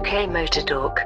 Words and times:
UK 0.00 0.30
Motor 0.30 0.62
Talk. 0.62 1.00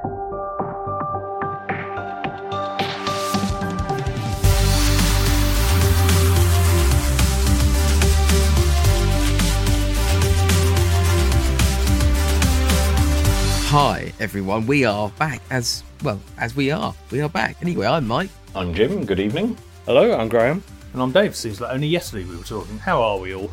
Hi, 13.66 14.12
everyone. 14.20 14.66
We 14.68 14.84
are 14.84 15.10
back 15.18 15.40
as 15.50 15.82
well 16.04 16.20
as 16.38 16.54
we 16.54 16.70
are. 16.70 16.94
We 17.10 17.20
are 17.20 17.28
back. 17.28 17.56
Anyway, 17.62 17.88
I'm 17.88 18.06
Mike. 18.06 18.30
I'm 18.54 18.72
Jim. 18.74 19.04
Good 19.04 19.18
evening. 19.18 19.58
Hello, 19.86 20.16
I'm 20.16 20.28
Graham. 20.28 20.62
And 20.92 21.02
I'm 21.02 21.10
Dave. 21.10 21.34
Seems 21.34 21.60
like 21.60 21.74
only 21.74 21.88
yesterday 21.88 22.24
we 22.24 22.36
were 22.36 22.44
talking. 22.44 22.78
How 22.78 23.02
are 23.02 23.18
we 23.18 23.34
all? 23.34 23.50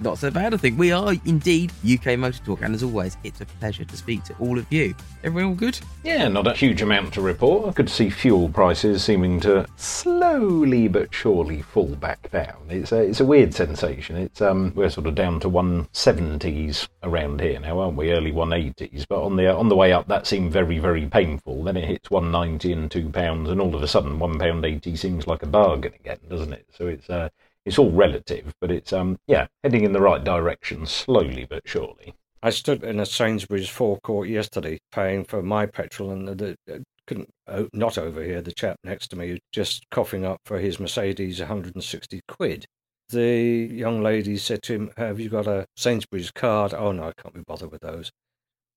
Not 0.00 0.18
so 0.18 0.30
bad, 0.30 0.54
I 0.54 0.56
think. 0.56 0.78
We 0.78 0.92
are 0.92 1.14
indeed 1.24 1.72
UK 1.84 2.18
Motor 2.18 2.42
Talk, 2.44 2.62
and 2.62 2.74
as 2.74 2.82
always, 2.82 3.16
it's 3.24 3.40
a 3.40 3.46
pleasure 3.46 3.84
to 3.84 3.96
speak 3.96 4.24
to 4.24 4.34
all 4.38 4.58
of 4.58 4.66
you. 4.72 4.94
Everyone 5.24 5.50
all 5.52 5.56
good? 5.56 5.78
Yeah, 6.04 6.28
not 6.28 6.46
a 6.46 6.54
huge 6.54 6.82
amount 6.82 7.14
to 7.14 7.20
report. 7.20 7.68
I 7.68 7.72
could 7.72 7.88
see 7.88 8.10
fuel 8.10 8.48
prices 8.48 9.04
seeming 9.04 9.40
to 9.40 9.66
slowly 9.76 10.88
but 10.88 11.12
surely 11.14 11.62
fall 11.62 11.94
back 11.96 12.30
down. 12.30 12.56
It's 12.68 12.92
a, 12.92 13.02
it's 13.02 13.20
a 13.20 13.24
weird 13.24 13.54
sensation. 13.54 14.16
It's 14.16 14.40
um 14.40 14.72
we're 14.74 14.90
sort 14.90 15.06
of 15.06 15.14
down 15.14 15.40
to 15.40 15.50
170s 15.50 16.88
around 17.02 17.40
here 17.40 17.60
now, 17.60 17.78
aren't 17.78 17.96
we? 17.96 18.12
Early 18.12 18.32
180s. 18.32 19.06
But 19.08 19.22
on 19.22 19.36
the 19.36 19.54
on 19.54 19.68
the 19.68 19.76
way 19.76 19.92
up, 19.92 20.08
that 20.08 20.26
seemed 20.26 20.52
very 20.52 20.78
very 20.78 21.06
painful. 21.06 21.64
Then 21.64 21.76
it 21.76 21.84
hits 21.88 22.10
190 22.10 22.72
and 22.72 22.90
two 22.90 23.10
pounds, 23.10 23.50
and 23.50 23.60
all 23.60 23.74
of 23.74 23.82
a 23.82 23.88
sudden, 23.88 24.18
one 24.18 24.38
pound 24.38 24.64
eighty 24.64 24.96
seems 24.96 25.26
like 25.26 25.42
a 25.42 25.46
bargain 25.46 25.92
again, 25.94 26.18
doesn't 26.28 26.52
it? 26.52 26.66
So 26.76 26.86
it's 26.86 27.08
uh 27.10 27.28
it's 27.64 27.78
all 27.78 27.90
relative, 27.90 28.52
but 28.60 28.70
it's 28.70 28.92
um 28.92 29.18
yeah 29.26 29.46
heading 29.62 29.84
in 29.84 29.92
the 29.92 30.00
right 30.00 30.22
direction 30.22 30.86
slowly 30.86 31.46
but 31.48 31.62
surely. 31.64 32.14
I 32.42 32.50
stood 32.50 32.82
in 32.82 32.98
a 32.98 33.06
Sainsbury's 33.06 33.68
forecourt 33.68 34.28
yesterday 34.28 34.78
paying 34.90 35.24
for 35.24 35.42
my 35.42 35.66
petrol, 35.66 36.10
and 36.10 36.26
the, 36.26 36.56
the 36.66 36.82
couldn't 37.06 37.30
oh, 37.48 37.68
not 37.72 37.98
overhear 37.98 38.42
the 38.42 38.52
chap 38.52 38.76
next 38.84 39.08
to 39.08 39.16
me 39.16 39.38
just 39.52 39.88
coughing 39.90 40.24
up 40.24 40.40
for 40.44 40.58
his 40.58 40.78
Mercedes 40.78 41.40
160 41.40 42.20
quid. 42.28 42.64
The 43.10 43.68
young 43.70 44.02
lady 44.02 44.36
said 44.36 44.62
to 44.62 44.74
him, 44.74 44.90
"Have 44.96 45.20
you 45.20 45.28
got 45.28 45.46
a 45.46 45.66
Sainsbury's 45.76 46.30
card?" 46.30 46.74
Oh 46.74 46.92
no, 46.92 47.04
I 47.08 47.12
can't 47.20 47.34
be 47.34 47.42
bothered 47.46 47.70
with 47.70 47.82
those. 47.82 48.10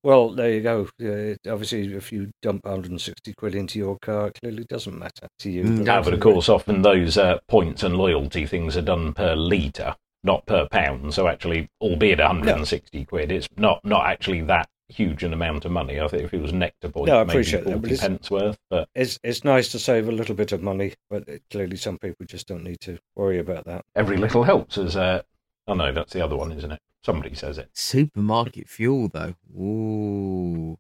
Well, 0.05 0.29
there 0.35 0.51
you 0.51 0.61
go. 0.61 0.87
Uh, 1.03 1.33
obviously, 1.51 1.91
if 1.95 2.11
you 2.11 2.29
dump 2.43 2.63
160 2.63 3.33
quid 3.33 3.55
into 3.55 3.79
your 3.79 3.97
car, 4.03 4.27
it 4.27 4.37
clearly 4.39 4.63
doesn't 4.65 4.99
matter 4.99 5.27
to 5.39 5.49
you. 5.49 5.63
Mm, 5.63 5.79
No, 5.79 6.03
but 6.03 6.13
of 6.13 6.19
course, 6.19 6.47
often 6.47 6.83
those 6.83 7.17
uh, 7.17 7.39
points 7.47 7.81
and 7.81 7.97
loyalty 7.97 8.45
things 8.45 8.77
are 8.77 8.83
done 8.83 9.13
per 9.13 9.33
litre, 9.35 9.95
not 10.23 10.45
per 10.45 10.67
pound. 10.67 11.15
So 11.15 11.27
actually, 11.27 11.69
albeit 11.81 12.19
160 12.19 13.03
quid, 13.05 13.31
it's 13.31 13.47
not 13.57 13.83
not 13.83 14.05
actually 14.05 14.41
that 14.41 14.69
huge 14.89 15.23
an 15.23 15.33
amount 15.33 15.65
of 15.65 15.71
money. 15.71 15.99
I 15.99 16.07
think 16.07 16.21
if 16.21 16.35
it 16.35 16.39
was 16.39 16.53
nectar 16.53 16.89
points, 16.89 17.07
No, 17.09 17.21
I 17.21 17.23
maybe 17.23 17.31
appreciate 17.39 17.63
that, 17.63 17.71
40 17.71 17.79
but 17.81 17.91
it's- 17.91 18.07
pence 18.07 18.29
worth. 18.29 18.57
But 18.69 18.87
It's 18.93 19.17
it's 19.23 19.43
nice 19.43 19.69
to 19.71 19.79
save 19.79 20.07
a 20.07 20.11
little 20.11 20.35
bit 20.35 20.51
of 20.51 20.61
money, 20.61 20.93
but 21.09 21.27
it, 21.27 21.41
clearly 21.49 21.77
some 21.77 21.97
people 21.97 22.27
just 22.27 22.47
don't 22.47 22.63
need 22.63 22.79
to 22.81 22.99
worry 23.15 23.39
about 23.39 23.65
that. 23.65 23.81
every 23.95 24.17
little 24.17 24.43
helps. 24.43 24.77
As 24.77 24.95
uh, 24.95 25.23
oh 25.67 25.73
no, 25.73 25.91
that's 25.91 26.13
the 26.13 26.23
other 26.23 26.35
one, 26.37 26.51
isn't 26.51 26.73
it? 26.73 26.79
Somebody 27.05 27.35
says 27.35 27.59
it. 27.59 27.69
Supermarket 27.71 28.67
fuel, 28.67 29.09
though. 29.09 29.35
Ooh. 29.55 30.79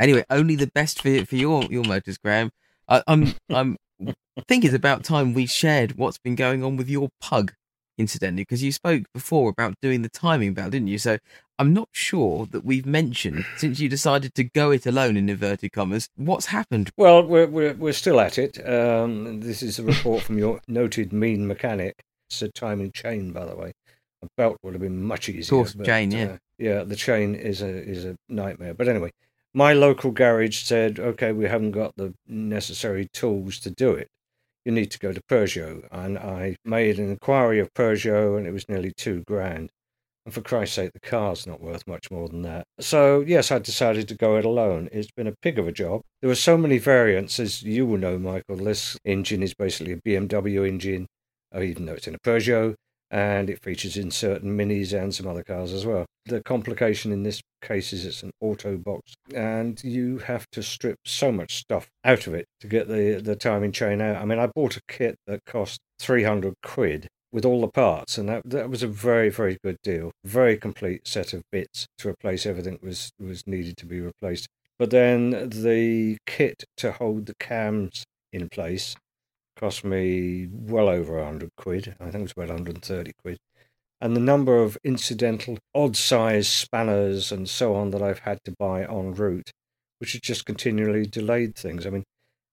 Anyway, 0.00 0.24
only 0.30 0.56
the 0.56 0.68
best 0.68 1.02
for 1.02 1.26
for 1.26 1.36
your 1.36 1.64
your 1.64 1.84
motors, 1.84 2.16
Graham. 2.16 2.50
I, 2.88 3.02
I'm 3.06 3.34
I'm 3.50 3.76
think 4.48 4.64
it's 4.64 4.72
about 4.72 5.04
time 5.04 5.34
we 5.34 5.44
shared 5.44 5.98
what's 5.98 6.16
been 6.16 6.34
going 6.34 6.64
on 6.64 6.78
with 6.78 6.88
your 6.88 7.10
pug, 7.20 7.52
incidentally, 7.98 8.40
because 8.40 8.62
you 8.62 8.72
spoke 8.72 9.02
before 9.12 9.50
about 9.50 9.74
doing 9.82 10.00
the 10.00 10.08
timing 10.08 10.54
belt, 10.54 10.70
didn't 10.70 10.88
you? 10.88 10.96
So 10.96 11.18
I'm 11.58 11.74
not 11.74 11.90
sure 11.92 12.46
that 12.52 12.64
we've 12.64 12.86
mentioned 12.86 13.44
since 13.58 13.78
you 13.78 13.90
decided 13.90 14.34
to 14.36 14.44
go 14.44 14.70
it 14.70 14.86
alone 14.86 15.18
in 15.18 15.28
inverted 15.28 15.72
commas. 15.72 16.08
What's 16.16 16.46
happened? 16.46 16.90
Well, 16.96 17.22
we're 17.22 17.48
we're 17.48 17.74
we're 17.74 17.92
still 17.92 18.18
at 18.20 18.38
it. 18.38 18.66
Um, 18.66 19.42
this 19.42 19.62
is 19.62 19.78
a 19.78 19.82
report 19.82 20.22
from 20.22 20.38
your 20.38 20.58
noted 20.68 21.12
mean 21.12 21.46
mechanic. 21.46 22.02
It's 22.30 22.40
a 22.40 22.48
timing 22.48 22.92
chain, 22.92 23.32
by 23.32 23.44
the 23.44 23.54
way. 23.54 23.74
A 24.26 24.28
belt 24.36 24.58
would 24.62 24.74
have 24.74 24.82
been 24.82 25.02
much 25.02 25.28
easier. 25.28 25.50
course, 25.50 25.74
chain, 25.84 26.10
yeah. 26.10 26.24
uh, 26.24 26.36
yeah, 26.58 26.82
the 26.82 26.96
chain 26.96 27.34
is 27.34 27.62
a 27.62 27.68
is 27.68 28.04
a 28.04 28.16
nightmare. 28.28 28.74
But 28.74 28.88
anyway, 28.88 29.12
my 29.54 29.72
local 29.72 30.10
garage 30.10 30.62
said, 30.62 30.98
"Okay, 30.98 31.32
we 31.32 31.46
haven't 31.46 31.72
got 31.72 31.96
the 31.96 32.14
necessary 32.26 33.08
tools 33.12 33.58
to 33.60 33.70
do 33.70 33.92
it. 33.92 34.08
You 34.64 34.72
need 34.72 34.90
to 34.90 34.98
go 34.98 35.12
to 35.12 35.22
Peugeot." 35.30 35.86
And 35.90 36.18
I 36.18 36.56
made 36.64 36.98
an 36.98 37.10
inquiry 37.10 37.60
of 37.60 37.72
Peugeot, 37.74 38.36
and 38.36 38.46
it 38.46 38.52
was 38.52 38.68
nearly 38.68 38.92
two 38.96 39.22
grand. 39.26 39.70
And 40.26 40.34
for 40.34 40.40
Christ's 40.40 40.74
sake, 40.74 40.92
the 40.92 40.98
car's 40.98 41.46
not 41.46 41.60
worth 41.60 41.86
much 41.86 42.10
more 42.10 42.28
than 42.28 42.42
that. 42.42 42.66
So, 42.80 43.20
yes, 43.20 43.52
I 43.52 43.60
decided 43.60 44.08
to 44.08 44.16
go 44.16 44.36
it 44.36 44.44
alone. 44.44 44.88
It's 44.90 45.12
been 45.12 45.28
a 45.28 45.36
pig 45.40 45.56
of 45.56 45.68
a 45.68 45.72
job. 45.72 46.02
There 46.20 46.28
were 46.28 46.34
so 46.34 46.58
many 46.58 46.78
variants, 46.78 47.38
as 47.38 47.62
you 47.62 47.86
will 47.86 47.98
know, 47.98 48.18
Michael. 48.18 48.56
This 48.56 48.98
engine 49.04 49.40
is 49.44 49.54
basically 49.54 49.92
a 49.92 49.98
BMW 49.98 50.66
engine, 50.66 51.06
even 51.56 51.86
though 51.86 51.92
it's 51.92 52.08
in 52.08 52.16
a 52.16 52.18
Peugeot, 52.18 52.74
and 53.10 53.48
it 53.48 53.62
features 53.62 53.96
in 53.96 54.10
certain 54.10 54.56
minis 54.56 54.92
and 54.92 55.14
some 55.14 55.26
other 55.26 55.42
cars 55.42 55.72
as 55.72 55.86
well. 55.86 56.06
The 56.26 56.42
complication 56.42 57.12
in 57.12 57.22
this 57.22 57.40
case 57.62 57.92
is 57.92 58.04
it's 58.04 58.22
an 58.22 58.32
auto 58.40 58.76
box, 58.76 59.14
and 59.34 59.82
you 59.84 60.18
have 60.18 60.46
to 60.52 60.62
strip 60.62 60.98
so 61.04 61.30
much 61.30 61.56
stuff 61.56 61.88
out 62.04 62.26
of 62.26 62.34
it 62.34 62.46
to 62.60 62.66
get 62.66 62.88
the, 62.88 63.20
the 63.22 63.36
timing 63.36 63.72
chain 63.72 64.00
out. 64.00 64.16
I 64.16 64.24
mean, 64.24 64.38
I 64.38 64.48
bought 64.48 64.76
a 64.76 64.82
kit 64.88 65.16
that 65.26 65.40
cost 65.46 65.80
300 66.00 66.54
quid 66.62 67.08
with 67.32 67.44
all 67.44 67.60
the 67.60 67.68
parts, 67.68 68.18
and 68.18 68.28
that 68.28 68.42
that 68.46 68.70
was 68.70 68.82
a 68.82 68.88
very 68.88 69.28
very 69.28 69.58
good 69.62 69.76
deal. 69.82 70.10
Very 70.24 70.56
complete 70.56 71.06
set 71.06 71.32
of 71.32 71.42
bits 71.52 71.86
to 71.98 72.08
replace 72.08 72.46
everything 72.46 72.78
was 72.82 73.10
was 73.20 73.46
needed 73.46 73.76
to 73.78 73.86
be 73.86 74.00
replaced. 74.00 74.48
But 74.78 74.90
then 74.90 75.30
the 75.50 76.18
kit 76.26 76.64
to 76.78 76.92
hold 76.92 77.26
the 77.26 77.34
cams 77.40 78.04
in 78.32 78.48
place 78.48 78.94
cost 79.56 79.84
me 79.84 80.48
well 80.50 80.88
over 80.88 81.16
100 81.16 81.50
quid. 81.56 81.96
I 82.00 82.04
think 82.04 82.16
it 82.16 82.22
was 82.22 82.32
about 82.32 82.48
130 82.48 83.12
quid. 83.22 83.38
And 84.00 84.14
the 84.14 84.20
number 84.20 84.62
of 84.62 84.76
incidental 84.84 85.58
odd 85.74 85.96
size 85.96 86.48
spanners 86.48 87.32
and 87.32 87.48
so 87.48 87.74
on 87.74 87.90
that 87.90 88.02
I've 88.02 88.20
had 88.20 88.38
to 88.44 88.54
buy 88.58 88.82
en 88.82 89.14
route, 89.14 89.50
which 89.98 90.12
has 90.12 90.20
just 90.20 90.44
continually 90.44 91.06
delayed 91.06 91.56
things. 91.56 91.86
I 91.86 91.90
mean, 91.90 92.04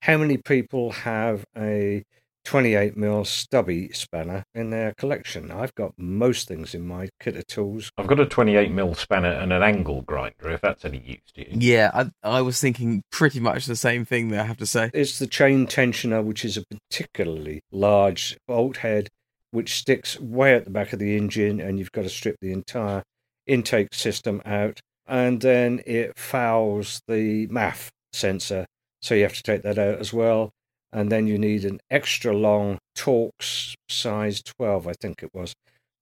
how 0.03 0.17
many 0.17 0.37
people 0.37 0.91
have 0.91 1.45
a 1.57 2.03
28 2.43 2.97
mil 2.97 3.25
stubby 3.25 3.89
spanner 3.93 4.43
in 4.53 4.69
their 4.69 4.93
collection? 4.93 5.51
I've 5.51 5.73
got 5.75 5.93
most 5.97 6.47
things 6.47 6.73
in 6.73 6.85
my 6.85 7.09
kit 7.19 7.35
of 7.35 7.47
tools. 7.47 7.91
I've 7.97 8.07
got 8.07 8.19
a 8.19 8.25
28 8.25 8.71
mil 8.71 8.93
spanner 8.95 9.31
and 9.31 9.53
an 9.53 9.63
angle 9.63 10.01
grinder. 10.01 10.51
If 10.51 10.61
that's 10.61 10.85
any 10.85 10.99
use 10.99 11.31
to 11.35 11.49
you. 11.49 11.57
Yeah, 11.59 11.91
I 11.93 12.11
I 12.23 12.41
was 12.41 12.59
thinking 12.59 13.03
pretty 13.11 13.39
much 13.39 13.65
the 13.65 13.75
same 13.75 14.05
thing. 14.05 14.29
There, 14.29 14.41
I 14.41 14.45
have 14.45 14.57
to 14.57 14.65
say. 14.65 14.91
It's 14.93 15.19
the 15.19 15.27
chain 15.27 15.67
tensioner, 15.67 16.23
which 16.23 16.43
is 16.45 16.57
a 16.57 16.63
particularly 16.65 17.61
large 17.71 18.37
bolt 18.47 18.77
head, 18.77 19.09
which 19.51 19.75
sticks 19.75 20.19
way 20.19 20.53
at 20.55 20.65
the 20.65 20.71
back 20.71 20.93
of 20.93 20.99
the 20.99 21.15
engine, 21.15 21.59
and 21.59 21.79
you've 21.79 21.91
got 21.91 22.03
to 22.03 22.09
strip 22.09 22.37
the 22.41 22.51
entire 22.51 23.03
intake 23.47 23.93
system 23.93 24.41
out. 24.45 24.79
And 25.05 25.41
then 25.41 25.81
it 25.85 26.17
fouls 26.17 27.01
the 27.07 27.47
MAF 27.47 27.89
sensor, 28.13 28.65
so 29.01 29.15
you 29.15 29.23
have 29.23 29.33
to 29.33 29.43
take 29.43 29.63
that 29.63 29.77
out 29.77 29.99
as 29.99 30.13
well. 30.13 30.51
And 30.93 31.11
then 31.11 31.25
you 31.25 31.39
need 31.39 31.65
an 31.65 31.79
extra 31.89 32.33
long 32.33 32.77
Torx 32.95 33.73
size 33.89 34.43
12, 34.43 34.87
I 34.87 34.93
think 34.93 35.23
it 35.23 35.31
was, 35.33 35.53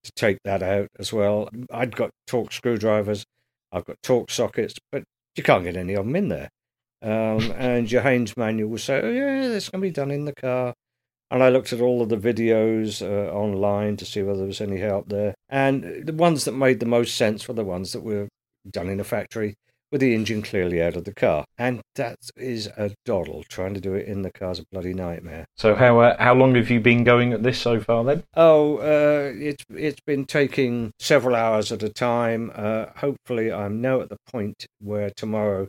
to 0.04 0.12
take 0.14 0.38
that 0.44 0.62
out 0.62 0.88
as 0.98 1.12
well. 1.12 1.48
I'd 1.72 1.96
got 1.96 2.10
Torx 2.28 2.52
screwdrivers, 2.52 3.24
I've 3.72 3.86
got 3.86 3.96
Torx 4.02 4.32
sockets, 4.32 4.74
but 4.92 5.02
you 5.34 5.42
can't 5.42 5.64
get 5.64 5.76
any 5.76 5.94
of 5.94 6.04
them 6.04 6.14
in 6.14 6.28
there. 6.28 6.50
Um, 7.00 7.50
and 7.56 7.90
your 7.90 8.02
Haynes 8.02 8.36
manual 8.36 8.68
will 8.68 8.78
say, 8.78 9.00
oh, 9.02 9.10
yeah, 9.10 9.48
this 9.48 9.70
can 9.70 9.80
be 9.80 9.90
done 9.90 10.10
in 10.10 10.26
the 10.26 10.34
car. 10.34 10.74
And 11.30 11.42
I 11.42 11.48
looked 11.48 11.72
at 11.72 11.80
all 11.80 12.02
of 12.02 12.10
the 12.10 12.18
videos 12.18 13.00
uh, 13.00 13.32
online 13.32 13.96
to 13.96 14.04
see 14.04 14.22
whether 14.22 14.40
there 14.40 14.46
was 14.46 14.60
any 14.60 14.76
help 14.76 15.08
there. 15.08 15.34
And 15.48 16.06
the 16.06 16.12
ones 16.12 16.44
that 16.44 16.52
made 16.52 16.78
the 16.78 16.86
most 16.86 17.16
sense 17.16 17.48
were 17.48 17.54
the 17.54 17.64
ones 17.64 17.92
that 17.92 18.02
were 18.02 18.28
done 18.70 18.90
in 18.90 19.00
a 19.00 19.04
factory 19.04 19.54
with 19.92 20.00
the 20.00 20.14
engine 20.14 20.42
clearly 20.42 20.82
out 20.82 20.96
of 20.96 21.04
the 21.04 21.14
car. 21.14 21.44
And 21.58 21.82
that 21.94 22.16
is 22.36 22.66
a 22.78 22.92
doddle. 23.04 23.44
Trying 23.48 23.74
to 23.74 23.80
do 23.80 23.94
it 23.94 24.08
in 24.08 24.22
the 24.22 24.32
car's 24.32 24.58
a 24.58 24.64
bloody 24.72 24.94
nightmare. 24.94 25.44
So 25.56 25.74
how 25.74 26.00
uh, 26.00 26.16
how 26.18 26.34
long 26.34 26.54
have 26.56 26.70
you 26.70 26.80
been 26.80 27.04
going 27.04 27.32
at 27.32 27.42
this 27.42 27.60
so 27.60 27.78
far 27.78 28.02
then? 28.02 28.24
Oh, 28.34 28.78
uh, 28.78 29.32
it's 29.34 29.64
it's 29.70 30.00
been 30.00 30.24
taking 30.24 30.92
several 30.98 31.36
hours 31.36 31.70
at 31.70 31.82
a 31.82 31.90
time. 31.90 32.50
Uh, 32.54 32.86
hopefully, 32.96 33.52
I'm 33.52 33.80
now 33.80 34.00
at 34.00 34.08
the 34.08 34.18
point 34.26 34.66
where 34.80 35.10
tomorrow 35.10 35.68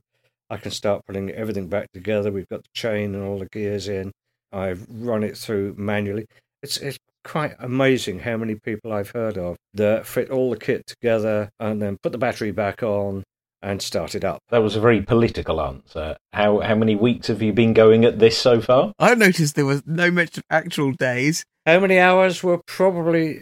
I 0.50 0.58
can 0.58 0.72
start 0.72 1.06
putting 1.06 1.30
everything 1.32 1.68
back 1.68 1.92
together. 1.94 2.32
We've 2.32 2.48
got 2.48 2.64
the 2.64 2.70
chain 2.74 3.14
and 3.14 3.24
all 3.24 3.40
the 3.40 3.48
gears 3.48 3.88
in. 3.88 4.12
I've 4.52 4.86
run 4.90 5.24
it 5.24 5.38
through 5.38 5.76
manually. 5.78 6.26
It's 6.62 6.78
it's 6.78 6.98
quite 7.26 7.56
amazing 7.60 8.20
how 8.20 8.38
many 8.38 8.56
people 8.56 8.92
I've 8.92 9.12
heard 9.12 9.38
of 9.38 9.58
that 9.74 10.06
fit 10.06 10.30
all 10.30 10.52
the 10.52 10.58
kit 10.58 10.86
together 10.86 11.50
and 11.60 11.82
then 11.82 11.98
put 12.04 12.12
the 12.12 12.18
battery 12.18 12.52
back 12.52 12.84
on 12.84 13.24
and 13.64 13.82
started 13.82 14.24
up. 14.26 14.42
That 14.50 14.62
was 14.62 14.76
a 14.76 14.82
very 14.82 15.02
political 15.02 15.62
answer. 15.62 16.18
How 16.34 16.60
how 16.60 16.76
many 16.76 16.96
weeks 16.96 17.28
have 17.28 17.42
you 17.42 17.54
been 17.54 17.74
going 17.74 18.06
at 18.06 18.20
this 18.20 18.38
so 18.38 18.62
far? 18.62 18.94
I 19.00 19.16
noticed 19.16 19.56
there 19.56 19.66
was 19.66 19.82
no 19.86 20.12
mention 20.12 20.40
of 20.42 20.56
actual 20.56 20.92
days. 20.92 21.44
How 21.66 21.80
many 21.80 21.98
hours 21.98 22.44
were 22.44 22.60
probably 22.68 23.40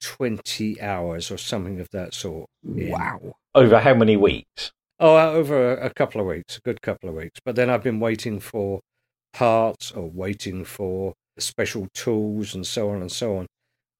20 0.00 0.80
hours 0.80 1.30
or 1.30 1.36
something 1.36 1.80
of 1.80 1.88
that 1.90 2.14
sort. 2.14 2.48
in. 2.64 2.90
Wow. 2.90 3.34
Over 3.54 3.80
how 3.80 3.94
many 3.94 4.16
weeks? 4.16 4.70
Oh, 5.00 5.16
uh, 5.16 5.30
over 5.32 5.74
a, 5.74 5.86
a 5.86 5.90
couple 5.90 6.20
of 6.20 6.26
weeks, 6.26 6.56
a 6.56 6.60
good 6.60 6.80
couple 6.80 7.08
of 7.08 7.16
weeks. 7.16 7.40
But 7.44 7.56
then 7.56 7.68
I've 7.68 7.82
been 7.82 7.98
waiting 7.98 8.38
for 8.38 8.80
parts 9.32 9.90
or 9.90 10.08
waiting 10.08 10.64
for 10.64 11.14
special 11.38 11.88
tools 11.94 12.54
and 12.54 12.66
so 12.66 12.90
on 12.90 13.00
and 13.00 13.10
so 13.10 13.38
on. 13.38 13.46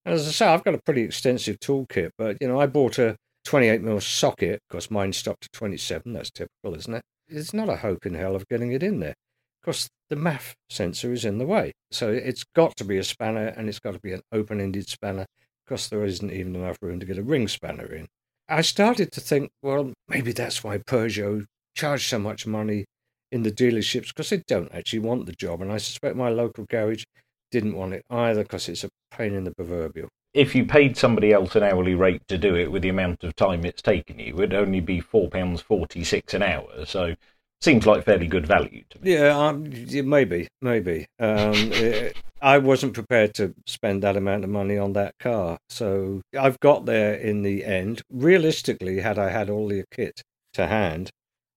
And 0.05 0.15
as 0.15 0.29
I 0.29 0.31
say, 0.31 0.47
I've 0.47 0.65
got 0.65 0.75
a 0.75 0.81
pretty 0.85 1.03
extensive 1.03 1.59
toolkit, 1.59 2.11
but 2.17 2.37
you 2.41 2.49
know, 2.49 2.61
I 2.61 2.67
bought 2.67 2.99
a 2.99 3.17
28 3.45 3.83
mil 3.83 4.01
socket 4.01 4.61
because 4.69 4.91
mine 4.91 5.13
stopped 5.13 5.47
at 5.47 5.53
27. 5.53 6.13
That's 6.13 6.31
typical, 6.31 6.75
isn't 6.75 6.95
it? 6.95 7.03
It's 7.29 7.55
not 7.55 7.69
a 7.69 7.77
hope 7.77 8.07
in 8.07 8.15
hell 8.15 8.37
of 8.37 8.49
getting 8.49 8.73
it 8.73 8.83
in 8.83 9.01
there 9.01 9.15
because 9.61 9.89
the 10.09 10.17
MAF 10.17 10.55
sensor 10.69 11.13
is 11.13 11.25
in 11.25 11.39
the 11.39 11.47
way. 11.47 11.73
So 11.91 12.11
it's 12.11 12.45
got 12.55 12.77
to 12.77 12.85
be 12.85 12.99
a 12.99 13.05
spanner 13.05 13.49
and 13.49 13.69
it's 13.69 13.79
got 13.79 13.95
to 13.95 14.01
be 14.01 14.13
an 14.13 14.23
open 14.33 14.61
ended 14.61 14.89
spanner 14.89 15.27
because 15.65 15.89
there 15.89 16.05
isn't 16.05 16.33
even 16.33 16.57
enough 16.57 16.79
room 16.83 16.99
to 17.01 17.07
get 17.07 17.19
a 17.19 17.23
ring 17.23 17.49
spanner 17.49 17.87
in. 17.87 18.09
I 18.49 18.63
started 18.63 19.13
to 19.13 19.21
think, 19.21 19.51
well, 19.63 19.93
maybe 20.09 20.33
that's 20.33 20.65
why 20.65 20.79
Peugeot 20.79 21.45
charged 21.77 22.09
so 22.09 22.19
much 22.19 22.47
money 22.47 22.85
in 23.31 23.45
the 23.45 23.53
dealerships 23.53 24.09
because 24.09 24.31
they 24.31 24.43
don't 24.49 24.75
actually 24.75 24.99
want 24.99 25.27
the 25.27 25.33
job. 25.33 25.63
And 25.63 25.71
I 25.71 25.79
suspect 25.79 26.17
my 26.17 26.29
local 26.29 26.67
garage 26.69 27.05
didn't 27.53 27.77
want 27.77 27.95
it 27.95 28.03
either 28.11 28.43
because 28.43 28.69
it's 28.69 28.83
a 28.83 28.89
pain 29.13 29.35
in 29.35 29.45
the 29.45 29.55
proverbial. 29.55 30.09
If 30.33 30.55
you 30.55 30.65
paid 30.65 30.97
somebody 30.97 31.33
else 31.33 31.57
an 31.57 31.63
hourly 31.63 31.95
rate 31.95 32.23
to 32.29 32.39
do 32.39 32.55
it 32.55 32.71
with 32.71 32.83
the 32.83 32.89
amount 32.89 33.25
of 33.25 33.35
time 33.35 33.65
it's 33.65 33.83
taken 33.83 34.19
you, 34.19 34.27
it 34.27 34.37
would 34.37 34.55
only 34.55 34.81
be 34.81 35.01
£4.46 35.01 36.35
an 36.35 36.43
hour. 36.43 36.87
So 36.87 37.15
seems 37.61 37.87
like 37.87 38.05
fairly 38.05 38.27
good 38.27 38.47
value 38.47 38.85
to 38.91 39.01
me. 39.01 39.15
Yeah, 39.15 39.37
um, 39.37 39.65
maybe, 40.09 40.49
maybe. 40.63 41.07
Um, 41.19 41.53
it, 41.73 42.17
I 42.41 42.59
wasn't 42.59 42.95
prepared 42.95 43.35
to 43.35 43.55
spend 43.67 44.03
that 44.03 44.17
amount 44.17 44.45
of 44.45 44.51
money 44.51 44.79
on 44.79 44.95
that 44.95 45.19
car, 45.19 45.59
so 45.69 46.23
I've 46.39 46.59
got 46.61 46.87
there 46.87 47.15
in 47.15 47.43
the 47.43 47.65
end. 47.65 48.03
Realistically, 48.11 49.01
had 49.01 49.19
I 49.19 49.31
had 49.31 49.51
all 49.51 49.69
the 49.69 49.85
kit 49.91 50.23
to 50.55 50.67
hand, 50.67 51.11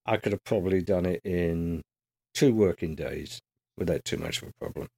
I 0.06 0.18
could 0.18 0.34
have 0.34 0.44
probably 0.44 0.82
done 0.82 1.06
it 1.06 1.22
in 1.24 1.84
two 2.34 2.54
working 2.54 2.96
days 2.96 3.40
without 3.78 4.04
too 4.04 4.18
much 4.18 4.42
of 4.42 4.50
a 4.50 4.52
problem. 4.60 4.90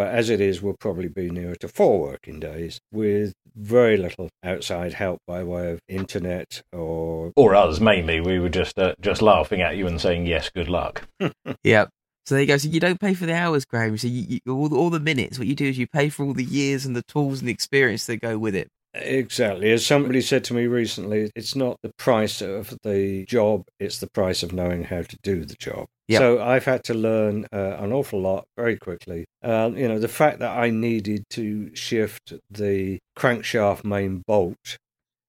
But 0.00 0.14
as 0.14 0.30
it 0.30 0.40
is, 0.40 0.62
we'll 0.62 0.78
probably 0.80 1.08
be 1.08 1.28
nearer 1.28 1.56
to 1.56 1.68
four 1.68 2.00
working 2.00 2.40
days 2.40 2.80
with 2.90 3.34
very 3.54 3.98
little 3.98 4.30
outside 4.42 4.94
help 4.94 5.20
by 5.26 5.44
way 5.44 5.72
of 5.72 5.80
internet 5.88 6.62
or 6.72 7.34
or 7.36 7.54
us 7.54 7.80
mainly. 7.80 8.18
We 8.18 8.38
were 8.38 8.48
just 8.48 8.78
uh, 8.78 8.94
just 9.02 9.20
laughing 9.20 9.60
at 9.60 9.76
you 9.76 9.86
and 9.86 10.00
saying 10.00 10.24
yes, 10.24 10.48
good 10.48 10.70
luck. 10.70 11.06
yeah. 11.64 11.88
So 12.24 12.34
there 12.34 12.40
you 12.40 12.46
go. 12.46 12.56
So 12.56 12.70
you 12.70 12.80
don't 12.80 12.98
pay 12.98 13.12
for 13.12 13.26
the 13.26 13.34
hours, 13.34 13.66
Graham. 13.66 13.98
So 13.98 14.08
you, 14.08 14.40
you, 14.42 14.50
all, 14.50 14.74
all 14.74 14.88
the 14.88 15.00
minutes. 15.00 15.38
What 15.38 15.48
you 15.48 15.54
do 15.54 15.66
is 15.66 15.76
you 15.76 15.86
pay 15.86 16.08
for 16.08 16.24
all 16.24 16.32
the 16.32 16.44
years 16.44 16.86
and 16.86 16.96
the 16.96 17.02
tools 17.02 17.40
and 17.40 17.48
the 17.48 17.52
experience 17.52 18.06
that 18.06 18.22
go 18.22 18.38
with 18.38 18.54
it. 18.54 18.68
Exactly. 18.92 19.70
As 19.70 19.86
somebody 19.86 20.20
said 20.20 20.42
to 20.44 20.54
me 20.54 20.66
recently, 20.66 21.30
it's 21.36 21.54
not 21.54 21.78
the 21.82 21.92
price 21.96 22.42
of 22.42 22.76
the 22.82 23.24
job, 23.26 23.64
it's 23.78 23.98
the 23.98 24.10
price 24.10 24.42
of 24.42 24.52
knowing 24.52 24.84
how 24.84 25.02
to 25.02 25.16
do 25.22 25.44
the 25.44 25.54
job. 25.54 25.86
Yep. 26.08 26.18
So 26.18 26.42
I've 26.42 26.64
had 26.64 26.82
to 26.84 26.94
learn 26.94 27.46
uh, 27.52 27.76
an 27.78 27.92
awful 27.92 28.20
lot 28.20 28.46
very 28.56 28.76
quickly. 28.76 29.26
Uh, 29.42 29.70
you 29.74 29.86
know, 29.86 30.00
the 30.00 30.08
fact 30.08 30.40
that 30.40 30.58
I 30.58 30.70
needed 30.70 31.22
to 31.30 31.74
shift 31.74 32.32
the 32.50 32.98
crankshaft 33.16 33.84
main 33.84 34.24
bolt, 34.26 34.78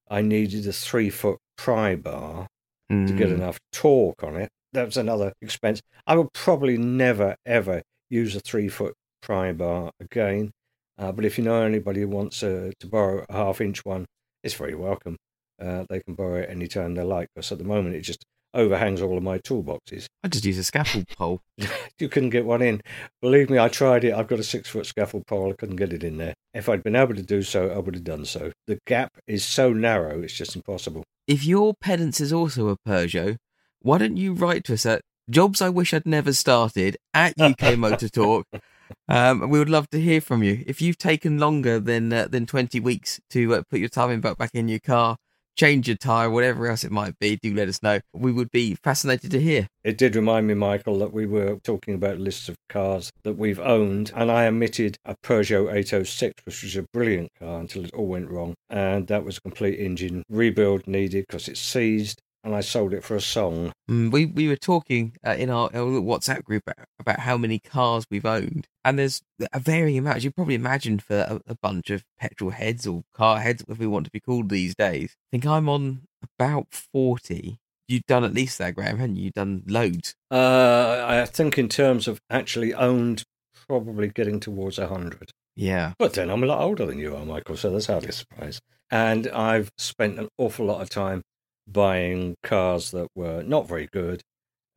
I 0.10 0.24
needed 0.24 0.66
a 0.66 0.74
three 0.74 1.12
foot 1.12 1.38
pry 1.56 1.96
bar 1.96 2.48
mm. 2.92 3.08
to 3.08 3.14
get 3.14 3.28
hmm. 3.28 3.36
enough 3.36 3.60
torque 3.72 4.24
on 4.24 4.38
it. 4.38 4.50
That 4.74 4.86
was 4.86 4.98
another 4.98 5.34
expense. 5.42 5.82
I 6.08 6.16
would 6.16 6.34
probably 6.34 6.78
never, 6.78 7.36
ever 7.46 7.84
use 8.10 8.36
a 8.36 8.40
three 8.40 8.68
foot 8.68 8.96
pry 9.22 9.54
bar 9.54 9.92
again. 10.00 10.52
Uh, 11.02 11.12
but 11.12 11.26
if 11.26 11.36
you 11.38 11.44
know 11.44 11.64
anybody 11.64 12.02
who 12.02 12.08
wants 12.08 12.44
uh, 12.44 12.72
to 12.80 12.88
borrow 12.88 13.26
a 13.28 13.34
half 13.34 13.60
inch 13.60 13.84
one, 13.84 14.06
it's 14.44 14.54
very 14.54 14.76
welcome. 14.76 15.18
Uh, 15.60 15.84
they 15.90 16.00
can 16.00 16.14
borrow 16.14 16.42
it 16.42 16.50
anytime 16.50 16.94
they 16.94 17.02
like. 17.02 17.28
Because 17.34 17.52
at 17.52 17.58
the 17.58 17.64
moment, 17.64 17.96
it 17.96 18.02
just 18.02 18.24
overhangs 18.54 19.02
all 19.02 19.18
of 19.18 19.24
my 19.24 19.40
toolboxes. 19.40 20.06
I 20.24 20.28
just 20.28 20.46
use 20.46 20.60
a 20.60 20.64
scaffold 20.64 21.08
pole. 21.08 21.42
you 22.00 22.08
couldn't 22.08 22.30
get 22.30 22.46
one 22.46 22.62
in. 22.62 22.82
Believe 23.20 23.50
me, 23.50 23.58
I 23.58 23.68
tried 23.68 24.04
it. 24.04 24.14
I've 24.14 24.28
got 24.28 24.40
a 24.40 24.44
six 24.44 24.70
foot 24.70 24.86
scaffold 24.86 25.26
pole. 25.26 25.50
I 25.50 25.56
couldn't 25.56 25.78
get 25.78 25.92
it 25.92 26.04
in 26.04 26.18
there. 26.18 26.36
If 26.54 26.70
I'd 26.70 26.84
been 26.84 26.96
able 26.96 27.16
to 27.16 27.24
do 27.24 27.42
so, 27.42 27.72
I 27.72 27.80
would 27.80 27.96
have 27.96 28.04
done 28.04 28.26
so. 28.26 28.52
The 28.68 28.78
gap 28.86 29.18
is 29.26 29.44
so 29.44 29.74
narrow, 29.74 30.22
it's 30.22 30.34
just 30.34 30.56
impossible. 30.56 31.04
If 31.28 31.46
your 31.46 31.74
pedants 31.74 32.22
is 32.22 32.32
also 32.32 32.70
a 32.70 32.78
Peugeot, 32.88 33.38
why 33.82 33.98
don't 33.98 34.18
you 34.18 34.34
write 34.34 34.66
to 34.66 34.74
us 34.74 34.86
at 34.86 35.02
jobs 35.30 35.62
I 35.62 35.70
wish 35.70 35.94
I'd 35.94 36.06
never 36.06 36.34
started 36.34 36.98
at 37.14 37.40
UK 37.40 37.78
Motor 37.78 38.10
Talk 38.10 38.46
um, 39.08 39.50
we 39.50 39.60
would 39.60 39.70
love 39.70 39.90
to 39.92 40.00
hear 40.00 40.22
from 40.22 40.44
you. 40.44 40.64
If 40.68 40.82
you've 40.82 40.98
taken 40.98 41.38
longer 41.38 41.80
than 41.80 42.12
uh, 42.12 42.28
than 42.28 42.46
20 42.46 42.80
weeks 42.80 43.20
to 43.32 43.56
uh, 43.56 43.62
put 43.70 43.80
your 43.80 43.90
timing 43.90 44.22
belt 44.22 44.38
back 44.38 44.52
in 44.54 44.68
your 44.68 44.80
car, 44.80 45.18
change 45.56 45.88
your 45.88 45.98
tire, 45.98 46.30
whatever 46.30 46.68
else 46.68 46.84
it 46.84 46.92
might 46.92 47.18
be, 47.20 47.38
do 47.38 47.54
let 47.54 47.68
us 47.68 47.84
know. 47.84 48.00
We 48.14 48.32
would 48.32 48.52
be 48.52 48.76
fascinated 48.76 49.32
to 49.32 49.40
hear. 49.40 49.68
It 49.84 49.98
did 49.98 50.16
remind 50.16 50.48
me, 50.48 50.54
Michael, 50.54 50.98
that 51.00 51.14
we 51.14 51.26
were 51.26 51.58
talking 51.64 51.94
about 51.94 52.20
lists 52.20 52.50
of 52.50 52.56
cars 52.70 53.12
that 53.24 53.38
we've 53.38 53.60
owned, 53.60 54.12
and 54.16 54.32
I 54.32 54.48
omitted 54.48 54.98
a 55.06 55.16
Peugeot 55.24 55.72
806, 55.74 56.46
which 56.46 56.64
was 56.64 56.76
a 56.76 56.86
brilliant 56.94 57.30
car 57.40 57.60
until 57.60 57.86
it 57.86 57.94
all 57.94 58.08
went 58.08 58.30
wrong. 58.30 58.56
And 58.70 59.08
that 59.08 59.24
was 59.24 59.38
a 59.38 59.42
complete 59.42 59.80
engine 59.80 60.24
rebuild 60.30 60.88
needed 60.88 61.26
because 61.28 61.48
it 61.48 61.58
seized 61.58 62.22
and 62.44 62.56
I 62.56 62.62
sold 62.62 62.94
it 62.94 63.04
for 63.04 63.16
a 63.16 63.22
song. 63.22 63.72
Mm, 63.90 64.12
we 64.12 64.26
we 64.26 64.48
were 64.48 64.56
talking 64.56 65.14
uh, 65.26 65.36
in 65.38 65.50
our, 65.50 65.70
our, 65.74 66.02
WhatsApp 66.02 66.44
group 66.44 66.64
about 67.00 67.20
how 67.20 67.38
many 67.38 67.60
cars 67.60 68.06
we've 68.10 68.26
owned, 68.26 68.68
and 68.84 68.98
there's 68.98 69.22
a 69.54 69.60
varying 69.60 69.98
amount. 69.98 70.18
As 70.18 70.24
You 70.24 70.32
probably 70.32 70.56
imagine 70.56 71.00
for 71.00 71.16
a, 71.16 71.42
a, 71.48 71.56
bunch 71.62 71.90
of 71.90 72.04
petrol 72.20 72.52
heads 72.52 72.88
or 72.88 73.04
car 73.14 73.40
heads, 73.40 73.64
if 73.68 73.78
we 73.78 73.88
want 73.88 74.06
to 74.06 74.12
be 74.12 74.20
called 74.20 74.50
these 74.50 74.76
days. 74.76 75.16
I 75.16 75.28
think 75.32 75.46
I'm 75.46 75.70
on 75.70 76.04
about 76.40 76.68
forty. 76.72 77.60
You've 77.88 78.06
done 78.08 78.24
at 78.24 78.34
least 78.34 78.58
that, 78.60 78.76
Graham, 78.76 78.98
haven't 78.98 79.18
you? 79.18 79.26
You've 79.26 79.34
done 79.34 79.64
loads. 79.68 80.16
Uh, 80.32 81.04
I 81.06 81.26
think 81.26 81.58
in 81.58 81.68
terms 81.68 82.08
of 82.08 82.22
actually 82.30 82.74
owned, 82.74 83.24
probably 83.68 84.08
getting 84.08 84.40
towards 84.40 84.80
a 84.80 84.88
hundred. 84.88 85.32
Yeah. 85.56 85.94
But 86.00 86.14
then 86.14 86.30
I'm 86.30 86.44
a 86.44 86.48
lot 86.48 86.62
older 86.62 86.86
than 86.86 87.00
you 87.00 87.16
are, 87.16 87.26
Michael, 87.26 87.58
so 87.58 87.70
that's 87.70 87.88
hardly 87.88 88.10
a 88.10 88.14
surprise. 88.14 88.62
And 88.90 89.28
I've 89.28 89.72
spent 89.78 90.20
an 90.20 90.30
awful 90.38 90.66
lot 90.66 90.82
of 90.82 90.90
time 90.90 91.22
buying 91.72 92.36
cars 92.44 92.92
that 92.92 93.08
were 93.16 93.44
not 93.44 93.68
very 93.68 93.88
good 93.92 94.22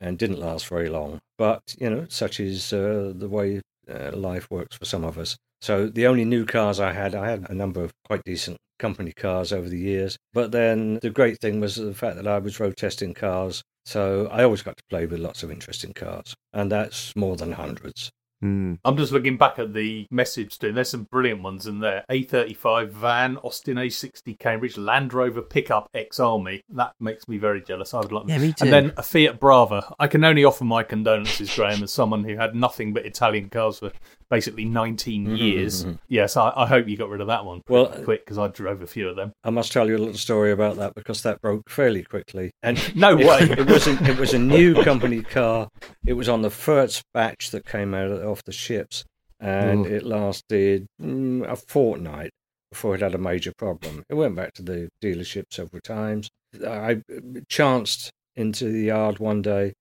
and 0.01 0.19
didn't 0.19 0.41
last 0.41 0.67
very 0.67 0.89
long. 0.89 1.21
But, 1.39 1.75
you 1.79 1.91
know, 1.91 2.07
such 2.09 2.41
is 2.41 2.73
uh, 2.73 3.13
the 3.15 3.29
way 3.29 3.63
uh, 3.89 4.13
life 4.13 4.51
works 4.51 4.77
for 4.77 4.85
some 4.85 5.05
of 5.05 5.19
us. 5.19 5.37
So 5.61 5.87
the 5.89 6.07
only 6.07 6.25
new 6.25 6.45
cars 6.45 6.79
I 6.79 6.93
had, 6.93 7.15
I 7.15 7.31
had 7.31 7.47
a 7.49 7.55
number 7.55 7.83
of 7.83 7.93
quite 8.05 8.23
decent 8.25 8.59
company 8.79 9.13
cars 9.13 9.53
over 9.53 9.69
the 9.69 9.79
years. 9.79 10.19
But 10.33 10.53
then 10.53 10.99
the 11.01 11.11
great 11.11 11.41
thing 11.41 11.61
was 11.61 11.77
the 11.77 11.95
fact 11.95 12.17
that 12.17 12.27
I 12.27 12.39
was 12.39 12.61
road 12.61 12.77
testing 12.77 13.15
cars. 13.15 13.63
So 13.87 14.29
I 14.31 14.43
always 14.45 14.63
got 14.63 14.77
to 14.77 14.83
play 14.91 15.07
with 15.07 15.21
lots 15.21 15.43
of 15.43 15.51
interesting 15.51 15.93
cars. 15.93 16.35
And 16.53 16.71
that's 16.71 17.15
more 17.17 17.37
than 17.37 17.53
hundreds. 17.53 18.11
Mm. 18.45 18.79
I'm 18.85 18.97
just 18.97 19.13
looking 19.13 19.39
back 19.39 19.59
at 19.59 19.73
the 19.73 20.07
message 20.11 20.53
stream. 20.53 20.75
There's 20.75 20.91
some 20.91 21.05
brilliant 21.05 21.43
ones 21.43 21.67
in 21.67 21.81
there. 21.81 22.05
A35 22.11 22.91
van, 22.91 23.39
Austin 23.39 23.77
A60 23.77 24.39
Cambridge, 24.39 24.77
Land 24.77 25.15
Rover 25.15 25.41
pickup 25.41 25.89
ex 25.95 26.21
Army. 26.21 26.63
That 26.69 26.93
makes 27.01 27.27
me 27.27 27.39
very 27.39 27.63
jealous. 27.63 27.95
I 27.95 28.01
would 28.01 28.13
like. 28.13 28.29
Yeah, 28.29 28.39
me 28.39 28.53
too. 28.53 28.65
And 28.65 28.73
then 28.73 28.93
a 28.97 29.03
Fiat 29.03 29.41
Brava. 29.41 29.95
I 29.99 30.09
can 30.09 30.25
only 30.25 30.45
offer 30.45 30.65
my 30.65 30.83
condolences, 30.83 31.55
Graham, 31.55 31.83
as 31.83 31.93
someone 31.93 32.25
who 32.25 32.37
had 32.37 32.55
nothing 32.55 32.93
but 32.93 33.07
Italian 33.07 33.49
cars 33.49 33.79
for 33.79 33.93
basically 34.31 34.65
19 34.65 35.25
mm-hmm, 35.25 35.35
years. 35.37 35.85
Mm-hmm. 35.85 35.95
Yes, 36.09 36.37
I, 36.37 36.53
I, 36.55 36.67
hope 36.67 36.89
you 36.89 36.97
got 36.97 37.09
rid 37.09 37.21
of 37.21 37.27
that 37.29 37.45
one 37.45 37.63
well, 37.69 37.87
quick 37.87 38.25
because 38.25 38.39
I 38.39 38.49
drove 38.49 38.83
a 38.83 38.87
few 38.87 39.09
of 39.09 39.17
them. 39.17 39.33
I 39.43 39.51
must 39.51 39.73
tell 39.73 39.89
you 39.89 39.97
a 39.97 39.99
little 39.99 40.15
story 40.15 40.53
about 40.53 40.77
that 40.77 40.95
because 40.95 41.23
that 41.23 41.41
broke 41.41 41.69
fairly 41.69 42.03
quickly. 42.03 42.51
And 42.63 42.95
no 42.97 43.17
way, 43.17 43.25
it, 43.41 43.67
was 43.69 43.87
a, 43.87 44.03
it 44.05 44.19
was 44.19 44.35
a 44.35 44.39
new 44.39 44.83
company 44.83 45.23
car. 45.23 45.69
It 46.07 46.15
was 46.15 46.29
on 46.29 46.43
the 46.43 46.51
first 46.51 47.03
batch 47.13 47.51
that 47.51 47.67
came 47.67 47.95
out 47.95 48.11
off 48.11 48.43
the 48.45 48.53
ships, 48.53 49.05
and 49.41 49.87
Ooh. 49.87 49.95
it 49.95 50.05
lasted 50.05 50.87
mm, 51.01 51.49
a 51.51 51.57
fortnight 51.57 52.31
before 52.71 52.95
it 52.95 53.03
had 53.03 53.15
a 53.15 53.19
major 53.19 53.53
problem. 53.57 54.03
It 54.09 54.15
went 54.15 54.35
back 54.35 54.53
to 54.55 54.63
the 54.63 54.89
dealership 55.03 55.45
several 55.51 55.81
times. 55.81 56.29
I 56.67 57.03
chanced 57.49 58.11
into 58.37 58.71
the 58.71 58.87
yard 58.87 59.19
one 59.19 59.43
day 59.43 59.75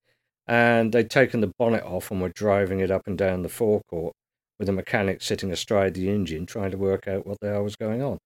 and 0.47 0.91
they'd 0.91 1.09
taken 1.09 1.41
the 1.41 1.51
bonnet 1.57 1.83
off 1.83 2.12
and 2.12 2.21
were 2.21 2.29
driving 2.29 2.79
it 2.79 2.91
up 2.91 3.07
and 3.07 3.17
down 3.17 3.41
the 3.41 3.50
forecourt 3.50 4.13
with 4.63 4.70
a 4.70 4.72
mechanic 4.72 5.22
sitting 5.22 5.51
astride 5.51 5.93
the 5.93 6.10
engine 6.10 6.46
trying 6.46 6.72
to 6.72 6.77
work 6.77 7.05
out 7.05 7.27
what 7.27 7.38
the 7.41 7.50
hell 7.50 7.63
was 7.63 7.75
going 7.75 8.01
on. 8.01 8.17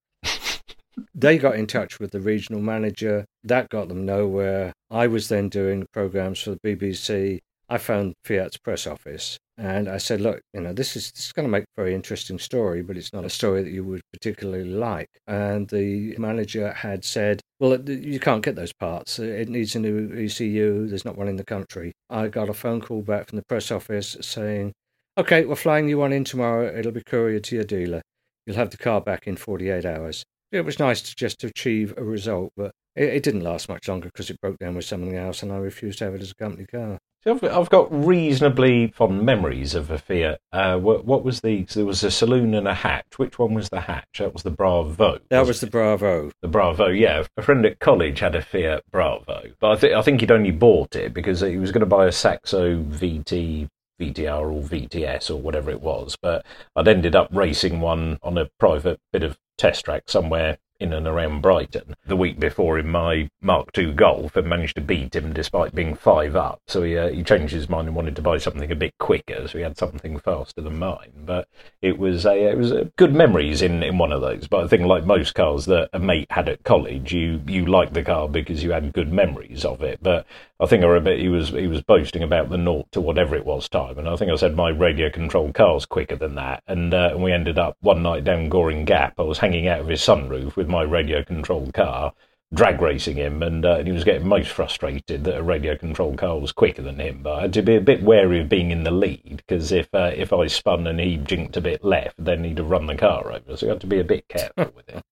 they 1.16 1.40
got 1.40 1.56
in 1.56 1.66
touch 1.66 2.00
with 2.00 2.12
the 2.12 2.20
regional 2.20 2.62
manager. 2.62 3.26
That 3.44 3.70
got 3.70 3.88
them 3.88 4.06
nowhere. 4.06 4.72
I 4.92 5.08
was 5.08 5.30
then 5.30 5.50
doing 5.50 5.88
programs 5.92 6.40
for 6.40 6.52
the 6.52 6.60
BBC. 6.60 7.40
I 7.70 7.80
found 7.80 8.14
Fiat's 8.24 8.58
press 8.58 8.86
office 8.86 9.40
and 9.58 9.90
I 9.90 9.98
said, 9.98 10.22
look, 10.22 10.42
you 10.54 10.62
know, 10.62 10.74
this 10.74 10.96
is, 10.96 11.12
this 11.12 11.26
is 11.26 11.32
going 11.32 11.48
to 11.48 11.52
make 11.52 11.64
a 11.64 11.82
very 11.82 11.96
interesting 11.96 12.38
story, 12.38 12.84
but 12.84 12.98
it's 12.98 13.12
not 13.12 13.26
a 13.26 13.32
story 13.32 13.64
that 13.64 13.72
you 13.72 13.84
would 13.84 14.02
particularly 14.14 14.64
like. 14.64 15.10
And 15.26 15.68
the 15.70 16.16
manager 16.20 16.72
had 16.72 17.04
said, 17.04 17.42
well, 17.60 17.82
you 17.90 18.20
can't 18.20 18.46
get 18.46 18.56
those 18.56 18.74
parts. 18.74 19.18
It 19.18 19.50
needs 19.50 19.76
a 19.76 19.80
new 19.80 20.14
ECU. 20.16 20.86
There's 20.86 21.04
not 21.04 21.18
one 21.18 21.30
in 21.30 21.38
the 21.38 21.44
country. 21.44 21.94
I 22.12 22.28
got 22.28 22.48
a 22.48 22.54
phone 22.54 22.80
call 22.80 23.02
back 23.02 23.28
from 23.28 23.38
the 23.38 23.46
press 23.46 23.72
office 23.72 24.16
saying, 24.22 24.74
Okay, 25.18 25.46
we're 25.46 25.56
flying 25.56 25.90
you 25.90 25.98
one 25.98 26.14
in 26.14 26.24
tomorrow. 26.24 26.68
It'll 26.78 26.92
be 26.92 27.02
couriered 27.02 27.44
to 27.46 27.56
your 27.56 27.64
dealer. 27.64 28.04
You'll 28.46 28.56
have 28.58 28.70
the 28.70 28.78
car 28.78 29.02
back 29.02 29.26
in 29.26 29.36
48 29.36 29.84
hours. 29.84 30.24
It 30.52 30.62
was 30.62 30.78
nice 30.78 31.02
to 31.02 31.16
just 31.16 31.44
achieve 31.44 31.92
a 31.98 32.04
result, 32.04 32.54
but 32.56 32.72
It, 32.96 33.10
it 33.10 33.24
didn't 33.24 33.42
last 33.42 33.68
much 33.68 33.88
longer 33.88 34.10
because 34.10 34.30
it 34.30 34.40
broke 34.40 34.60
down 34.60 34.76
with 34.76 34.86
something 34.86 35.16
else, 35.16 35.42
and 35.42 35.52
I 35.52 35.58
refused 35.58 35.98
to 36.00 36.06
have 36.06 36.14
it 36.14 36.22
as 36.22 36.32
a 36.32 36.36
company 36.36 36.68
car. 36.68 37.00
So 37.24 37.32
I've, 37.32 37.44
I've 37.44 37.70
got 37.72 37.88
reasonably 37.92 38.90
fond 38.96 39.24
memories 39.24 39.74
of 39.74 39.90
a 39.90 39.98
Fiat. 39.98 40.40
Uh, 40.54 40.78
what, 40.78 41.06
what, 41.06 41.24
was 41.24 41.42
the? 41.42 41.64
There 41.64 41.84
was 41.84 42.04
a 42.04 42.12
saloon 42.12 42.54
and 42.54 42.68
a 42.68 42.76
hatch. 42.76 43.18
Which 43.18 43.40
one 43.40 43.56
was 43.56 43.70
the 43.70 43.82
hatch? 43.82 44.20
That 44.20 44.34
was 44.34 44.44
the 44.44 44.52
Bravo. 44.52 45.18
That 45.30 45.48
was 45.48 45.62
the 45.62 45.68
Bravo. 45.68 46.32
The 46.44 46.48
Bravo. 46.48 46.90
Yeah, 46.90 47.24
a 47.36 47.42
friend 47.42 47.66
at 47.66 47.80
college 47.80 48.20
had 48.20 48.36
a 48.36 48.42
Fiat 48.44 48.84
Bravo, 48.92 49.50
but 49.60 49.72
I 49.72 49.76
think 49.78 49.94
I 49.94 50.04
think 50.04 50.22
he'd 50.22 50.32
only 50.32 50.52
bought 50.52 50.96
it 50.96 51.16
because 51.16 51.42
he 51.42 51.58
was 51.58 51.72
going 51.72 51.80
to 51.80 51.88
buy 51.88 52.06
a 52.06 52.12
Saxo 52.12 52.84
VT 52.84 53.68
VTR 54.00 54.52
or 54.52 54.62
VTS 54.62 55.30
or 55.30 55.36
whatever 55.36 55.70
it 55.72 55.82
was. 55.82 56.16
But 56.22 56.46
I'd 56.76 56.88
ended 56.88 57.16
up 57.16 57.30
racing 57.32 57.80
one 57.80 58.20
on 58.22 58.38
a 58.38 58.50
private 58.60 59.00
bit 59.12 59.24
of 59.24 59.38
test 59.58 59.86
track 59.86 60.04
somewhere 60.08 60.58
in 60.80 60.94
and 60.94 61.08
around 61.08 61.42
Brighton 61.42 61.96
the 62.06 62.16
week 62.16 62.40
before 62.40 62.78
in 62.78 62.90
my 62.90 63.30
Mark 63.42 63.78
II 63.78 63.94
Golf 63.94 64.36
and 64.36 64.48
managed 64.48 64.76
to 64.76 64.82
beat 64.82 65.16
him 65.16 65.34
despite 65.34 65.76
being 65.76 65.96
five 65.96 66.36
up. 66.36 66.62
So 66.68 66.84
he, 66.84 66.98
uh, 66.98 67.10
he 67.10 67.24
changed 67.24 67.54
his 67.54 67.70
mind 67.70 67.88
and 67.88 67.96
wanted 67.96 68.16
to 68.16 68.22
buy 68.22 68.38
something 68.38 68.72
a 68.72 68.76
bit 68.76 68.98
quicker, 69.00 69.48
so 69.48 69.58
he 69.58 69.64
had 69.64 69.78
something 69.78 70.20
faster 70.20 70.62
than 70.62 70.80
mine. 70.80 71.12
But 71.26 71.48
it 71.82 71.98
was 71.98 72.26
a, 72.26 72.52
it 72.52 72.58
was 72.58 72.72
a 72.72 72.86
good 72.98 73.14
memories 73.14 73.62
in, 73.62 73.84
in 73.84 73.98
one 73.98 74.12
of 74.12 74.22
those. 74.22 74.48
But 74.48 74.64
I 74.64 74.68
think 74.68 74.84
like 74.84 75.06
most 75.06 75.36
cars 75.36 75.66
that 75.66 75.90
a 75.94 76.00
mate 76.00 76.32
had 76.32 76.50
at 76.50 76.64
college, 76.64 77.14
you 77.14 77.42
you 77.48 77.66
liked 77.66 77.94
the 77.94 78.04
car 78.04 78.28
because 78.28 78.64
you 78.64 78.72
had 78.72 78.94
good 78.94 79.12
memories 79.12 79.66
of 79.66 79.82
it. 79.82 80.00
But 80.02 80.26
I 80.60 80.66
think 80.66 80.84
I 80.84 80.88
remember 80.88 81.16
he 81.16 81.30
was 81.30 81.50
he 81.50 81.68
was 81.68 81.82
boasting 81.82 82.24
about 82.24 82.50
the 82.50 82.58
naught 82.58 82.92
to 82.92 83.02
whatever 83.02 83.36
it 83.36 83.46
was 83.46 83.70
time, 83.70 84.00
and 84.00 84.10
I 84.10 84.16
think 84.16 84.32
I 84.32 84.36
said 84.36 84.56
my 84.56 84.70
radio 84.70 85.10
controlled 85.10 85.54
car's 85.54 85.86
quicker 85.86 86.16
than 86.16 86.36
that, 86.36 86.64
and 86.68 86.94
uh, 86.94 87.10
and 87.12 87.24
we 87.24 87.32
ended 87.32 87.60
up 87.60 87.78
one 87.82 88.02
night 88.02 88.24
down 88.24 88.50
Goring 88.50 88.84
Gap. 88.84 89.20
I 89.20 89.24
was 89.24 89.38
hanging 89.38 89.68
out 89.68 89.82
of 89.82 89.88
his 89.88 90.02
sunroof 90.02 90.56
with 90.56 90.67
my 90.68 90.84
radio 90.84 91.24
controlled 91.24 91.74
car, 91.74 92.14
drag 92.54 92.82
racing 92.82 93.18
him, 93.18 93.44
and, 93.44 93.66
uh, 93.66 93.78
and 93.78 93.88
he 93.88 93.94
was 93.94 94.04
getting 94.04 94.28
most 94.28 94.50
frustrated 94.50 95.24
that 95.24 95.38
a 95.38 95.44
radio 95.44 95.76
controlled 95.76 96.18
car 96.18 96.40
was 96.40 96.52
quicker 96.52 96.82
than 96.82 97.00
him. 97.00 97.22
But 97.24 97.34
I 97.34 97.42
had 97.44 97.54
to 97.54 97.62
be 97.62 97.76
a 97.76 97.82
bit 97.82 98.04
wary 98.04 98.42
of 98.42 98.50
being 98.50 98.72
in 98.72 98.84
the 98.84 98.92
lead 98.92 99.44
because 99.48 99.72
if 99.72 99.94
uh, 99.94 100.12
if 100.16 100.32
I 100.32 100.48
spun 100.48 100.88
and 100.88 101.00
he 101.00 101.18
jinked 101.18 101.58
a 101.58 101.62
bit 101.62 101.84
left, 101.84 102.16
then 102.24 102.44
he'd 102.44 102.58
have 102.58 102.70
run 102.70 102.88
the 102.88 102.96
car 102.96 103.32
over. 103.32 103.58
So 103.58 103.68
I 103.68 103.70
had 103.72 103.82
to 103.82 103.88
be 103.88 104.00
a 104.00 104.04
bit 104.04 104.28
careful 104.28 104.72
with 104.76 104.90
it. 104.90 105.02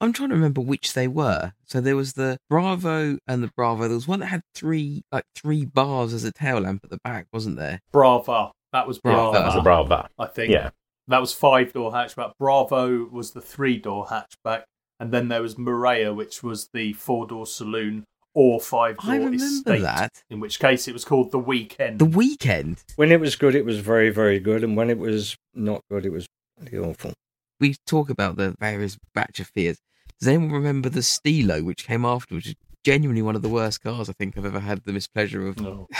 I'm 0.00 0.12
trying 0.12 0.28
to 0.28 0.34
remember 0.34 0.60
which 0.60 0.92
they 0.92 1.08
were. 1.08 1.52
So 1.64 1.80
there 1.80 1.96
was 1.96 2.12
the 2.12 2.38
Bravo 2.50 3.18
and 3.26 3.42
the 3.42 3.50
Bravo. 3.56 3.88
There 3.88 3.94
was 3.94 4.06
one 4.06 4.20
that 4.20 4.26
had 4.26 4.42
three, 4.54 5.04
like 5.10 5.24
three 5.34 5.64
bars 5.64 6.12
as 6.12 6.22
a 6.24 6.32
tail 6.32 6.60
lamp 6.60 6.82
at 6.84 6.90
the 6.90 6.98
back, 7.02 7.28
wasn't 7.32 7.56
there? 7.56 7.80
Brava. 7.92 8.52
That 8.72 8.86
was 8.86 8.98
Brava. 8.98 9.38
That 9.38 9.46
was 9.46 9.54
the 9.54 9.62
Brava. 9.62 10.10
I 10.18 10.26
think. 10.26 10.52
Yeah. 10.52 10.70
That 11.08 11.20
was 11.20 11.32
five 11.32 11.72
door 11.72 11.92
hatchback. 11.92 12.32
Bravo 12.38 13.06
was 13.06 13.30
the 13.30 13.40
three 13.40 13.78
door 13.78 14.06
hatchback. 14.06 14.64
And 14.98 15.12
then 15.12 15.28
there 15.28 15.42
was 15.42 15.56
Marea, 15.56 16.14
which 16.14 16.42
was 16.42 16.68
the 16.72 16.92
four 16.94 17.26
door 17.26 17.46
saloon 17.46 18.04
or 18.34 18.60
five 18.60 18.96
door 18.98 19.12
I 19.12 19.16
remember 19.16 19.36
estate. 19.44 19.80
that. 19.82 20.22
In 20.30 20.40
which 20.40 20.58
case 20.58 20.88
it 20.88 20.92
was 20.92 21.04
called 21.04 21.32
the 21.32 21.38
weekend. 21.38 21.98
The 21.98 22.04
weekend. 22.04 22.82
When 22.96 23.12
it 23.12 23.20
was 23.20 23.36
good, 23.36 23.54
it 23.54 23.64
was 23.64 23.78
very, 23.80 24.10
very 24.10 24.38
good, 24.40 24.62
and 24.64 24.76
when 24.76 24.90
it 24.90 24.98
was 24.98 25.36
not 25.54 25.82
good, 25.90 26.04
it 26.06 26.12
was 26.12 26.26
bloody 26.58 26.78
awful. 26.78 27.12
We 27.60 27.76
talk 27.86 28.10
about 28.10 28.36
the 28.36 28.54
various 28.58 28.98
batch 29.14 29.40
of 29.40 29.48
fears. 29.48 29.78
Does 30.18 30.28
anyone 30.28 30.52
remember 30.52 30.88
the 30.88 31.02
Stilo, 31.02 31.62
which 31.62 31.86
came 31.86 32.04
after, 32.04 32.34
which 32.34 32.48
is 32.48 32.54
genuinely 32.84 33.22
one 33.22 33.36
of 33.36 33.42
the 33.42 33.48
worst 33.48 33.82
cars 33.82 34.08
I 34.08 34.12
think 34.12 34.36
I've 34.36 34.44
ever 34.46 34.60
had 34.60 34.84
the 34.84 34.92
mispleasure 34.92 35.48
of? 35.48 35.60
No. 35.60 35.88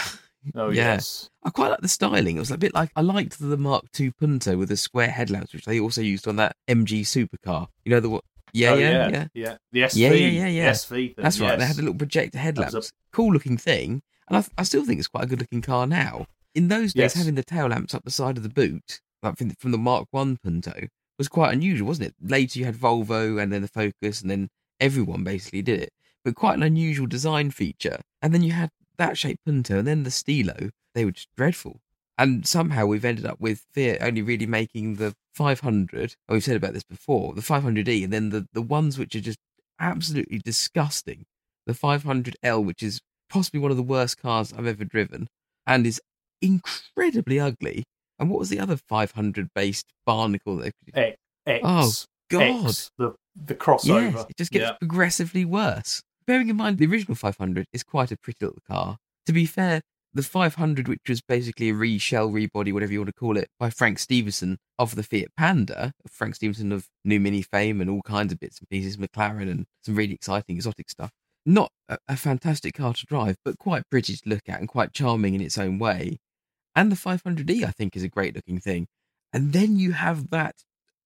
Oh 0.55 0.69
Yeah. 0.71 0.93
yes. 0.95 1.29
I 1.43 1.51
quite 1.51 1.71
like 1.71 1.81
the 1.81 1.89
styling. 1.89 2.37
It 2.37 2.39
was 2.39 2.53
a 2.53 2.57
bit 2.59 2.73
like 2.73 2.91
I 2.95 3.01
liked 3.01 3.41
the 3.41 3.57
Mark 3.57 3.87
II 3.99 4.13
Punto 4.13 4.57
with 4.57 4.69
the 4.69 4.77
square 4.77 5.09
headlamps, 5.11 5.53
which 5.53 5.65
they 5.65 5.81
also 5.81 6.03
used 6.03 6.29
on 6.29 6.37
that 6.37 6.55
MG 6.69 7.01
supercar. 7.01 7.67
You 7.85 7.91
know 7.91 7.99
the 7.99 8.11
what? 8.11 8.23
Yeah, 8.53 8.71
Oh, 8.71 8.75
yeah, 8.77 9.09
yeah, 9.11 9.27
yeah. 9.35 9.57
The 9.73 9.81
SV. 9.83 9.97
Yeah, 9.97 10.13
yeah, 10.13 10.29
yeah, 10.29 10.47
yeah. 10.47 10.71
SV. 10.71 10.89
Thing, 11.15 11.23
That's 11.23 11.39
right. 11.41 11.59
They 11.59 11.67
had 11.67 11.77
the 11.77 11.83
little 11.83 11.95
projector 11.99 12.39
headlamps. 12.39 12.75
a- 12.75 12.83
Cool 13.13 13.33
looking 13.33 13.57
thing, 13.59 14.03
and 14.29 14.37
I, 14.39 14.45
I 14.59 14.63
still 14.63 14.85
think 14.85 14.99
it's 14.99 15.09
quite 15.09 15.25
a 15.25 15.27
good 15.27 15.41
looking 15.41 15.63
car 15.63 15.87
now. 15.87 16.27
In 16.55 16.69
those 16.69 16.93
days, 16.95 17.03
Yes. 17.03 17.15
having 17.15 17.35
the 17.35 17.43
tail 17.45 17.67
lamps 17.69 17.95
up 17.95 18.05
the 18.05 18.11
side 18.11 18.37
of 18.37 18.43
the 18.43 18.49
boot, 18.49 19.01
like 19.23 19.37
from 19.37 19.49
the, 19.49 19.55
from 19.59 19.73
the 19.73 19.79
Mark 19.79 20.09
One 20.11 20.37
Punto, 20.43 20.73
was 21.19 21.29
quite 21.29 21.53
unusual, 21.53 21.87
wasn't 21.89 22.09
it? 22.09 22.15
Later, 22.23 22.59
you 22.59 22.65
had 22.67 22.77
Volvo, 22.77 23.41
and 23.43 23.53
then 23.53 23.63
the 23.63 23.69
Focus, 23.69 24.21
and 24.23 24.31
then 24.31 24.49
everyone 24.81 25.25
basically 25.25 25.63
did 25.63 25.81
it. 25.81 25.91
But 26.25 26.35
quite 26.35 26.57
an 26.57 26.63
unusual 26.63 27.07
design 27.07 27.51
feature. 27.51 28.01
And 28.23 28.33
then 28.35 28.43
you 28.43 28.53
had 28.53 28.71
that 28.99 29.17
shaped 29.19 29.45
Punto, 29.45 29.79
and 29.79 29.87
then 29.87 30.03
the 30.03 30.11
Stilo. 30.11 30.71
They 30.95 31.05
were 31.05 31.13
just 31.13 31.29
dreadful. 31.37 31.81
And 32.19 32.47
somehow 32.47 32.87
we've 32.87 33.05
ended 33.05 33.27
up 33.27 33.39
with 33.41 33.65
Fiat 33.75 33.99
only 34.01 34.23
really 34.23 34.47
making 34.47 34.95
the 34.97 35.15
500. 35.37 36.15
Oh, 36.29 36.35
we've 36.35 36.43
said 36.45 36.57
about 36.57 36.73
this 36.73 36.83
before, 36.83 37.35
the 37.35 37.43
500e, 37.43 38.05
and 38.05 38.13
then 38.13 38.31
the, 38.31 38.47
the 38.53 38.63
ones 38.63 38.99
which 38.99 39.15
are 39.15 39.21
just 39.21 39.39
absolutely 39.79 40.39
disgusting. 40.45 41.25
The 41.67 41.75
500L, 41.75 42.65
which 42.65 42.83
is 42.83 43.01
possibly 43.29 43.61
one 43.61 43.71
of 43.71 43.77
the 43.77 43.83
worst 43.83 44.19
cars 44.19 44.53
I've 44.57 44.67
ever 44.67 44.85
driven, 44.85 45.29
and 45.67 45.87
is 45.87 46.01
incredibly 46.41 47.39
ugly. 47.39 47.85
And 48.19 48.31
what 48.31 48.39
was 48.39 48.49
the 48.49 48.61
other 48.61 48.77
500 48.77 49.49
based 49.55 49.87
barnacle? 50.07 50.57
that- 50.57 50.73
X. 50.95 51.17
X. 51.47 51.61
Oh, 51.65 51.93
God. 52.31 52.65
X, 52.67 52.91
the 52.99 53.15
the 53.45 53.55
crossover. 53.55 54.13
Yes, 54.15 54.27
it 54.31 54.37
just 54.39 54.51
gets 54.51 54.63
Yeah. 54.63 54.73
progressively 54.81 55.45
worse. 55.45 56.03
Bearing 56.27 56.49
in 56.49 56.57
mind 56.57 56.79
the 56.79 56.87
original 56.87 57.15
500 57.15 57.67
is 57.75 57.83
quite 57.83 58.11
a 58.11 58.17
pretty 58.17 58.39
little 58.47 58.63
car. 58.67 58.97
To 59.27 59.33
be 59.35 59.45
fair, 59.45 59.83
the 60.17 60.23
500, 60.23 60.89
which 60.89 61.01
was 61.09 61.21
basically 61.21 61.69
a 61.69 61.75
re-shell, 61.75 62.31
rebody, 62.31 62.73
whatever 62.73 62.93
you 62.93 63.01
want 63.01 63.09
to 63.09 63.13
call 63.13 63.37
it, 63.37 63.49
by 63.59 63.69
Frank 63.69 63.99
Stephenson 63.99 64.59
of 64.79 64.95
the 64.95 65.03
Fiat 65.03 65.29
Panda, 65.37 65.93
Frank 66.09 66.35
Stephenson 66.35 66.73
of 66.73 66.89
New 67.05 67.21
Mini 67.21 67.43
fame 67.43 67.81
and 67.83 67.91
all 67.91 68.03
kinds 68.03 68.33
of 68.33 68.41
bits 68.41 68.59
and 68.59 68.69
pieces, 68.69 68.97
McLaren 68.97 69.51
and 69.51 69.67
some 69.85 69.95
really 69.95 70.15
exciting 70.15 70.57
exotic 70.57 70.89
stuff. 70.89 71.11
Not 71.45 71.71
a, 71.89 71.99
a 72.09 72.17
fantastic 72.17 72.75
car 72.75 72.95
to 72.95 73.07
drive, 73.07 73.37
but 73.45 73.59
quite 73.59 73.83
pretty 73.91 74.17
to 74.17 74.29
look 74.29 74.49
at 74.49 74.59
and 74.59 74.69
quite 74.69 74.95
charming 74.95 75.35
in 75.35 75.41
its 75.43 75.59
own 75.59 75.79
way. 75.79 76.19
And 76.75 76.91
the 76.91 76.97
500e, 76.97 77.65
I 77.65 77.71
think, 77.71 77.95
is 77.95 78.03
a 78.03 78.09
great 78.09 78.35
looking 78.35 78.59
thing. 78.59 78.89
And 79.33 79.53
then 79.53 79.77
you 79.77 79.93
have 79.93 80.31
that, 80.31 80.57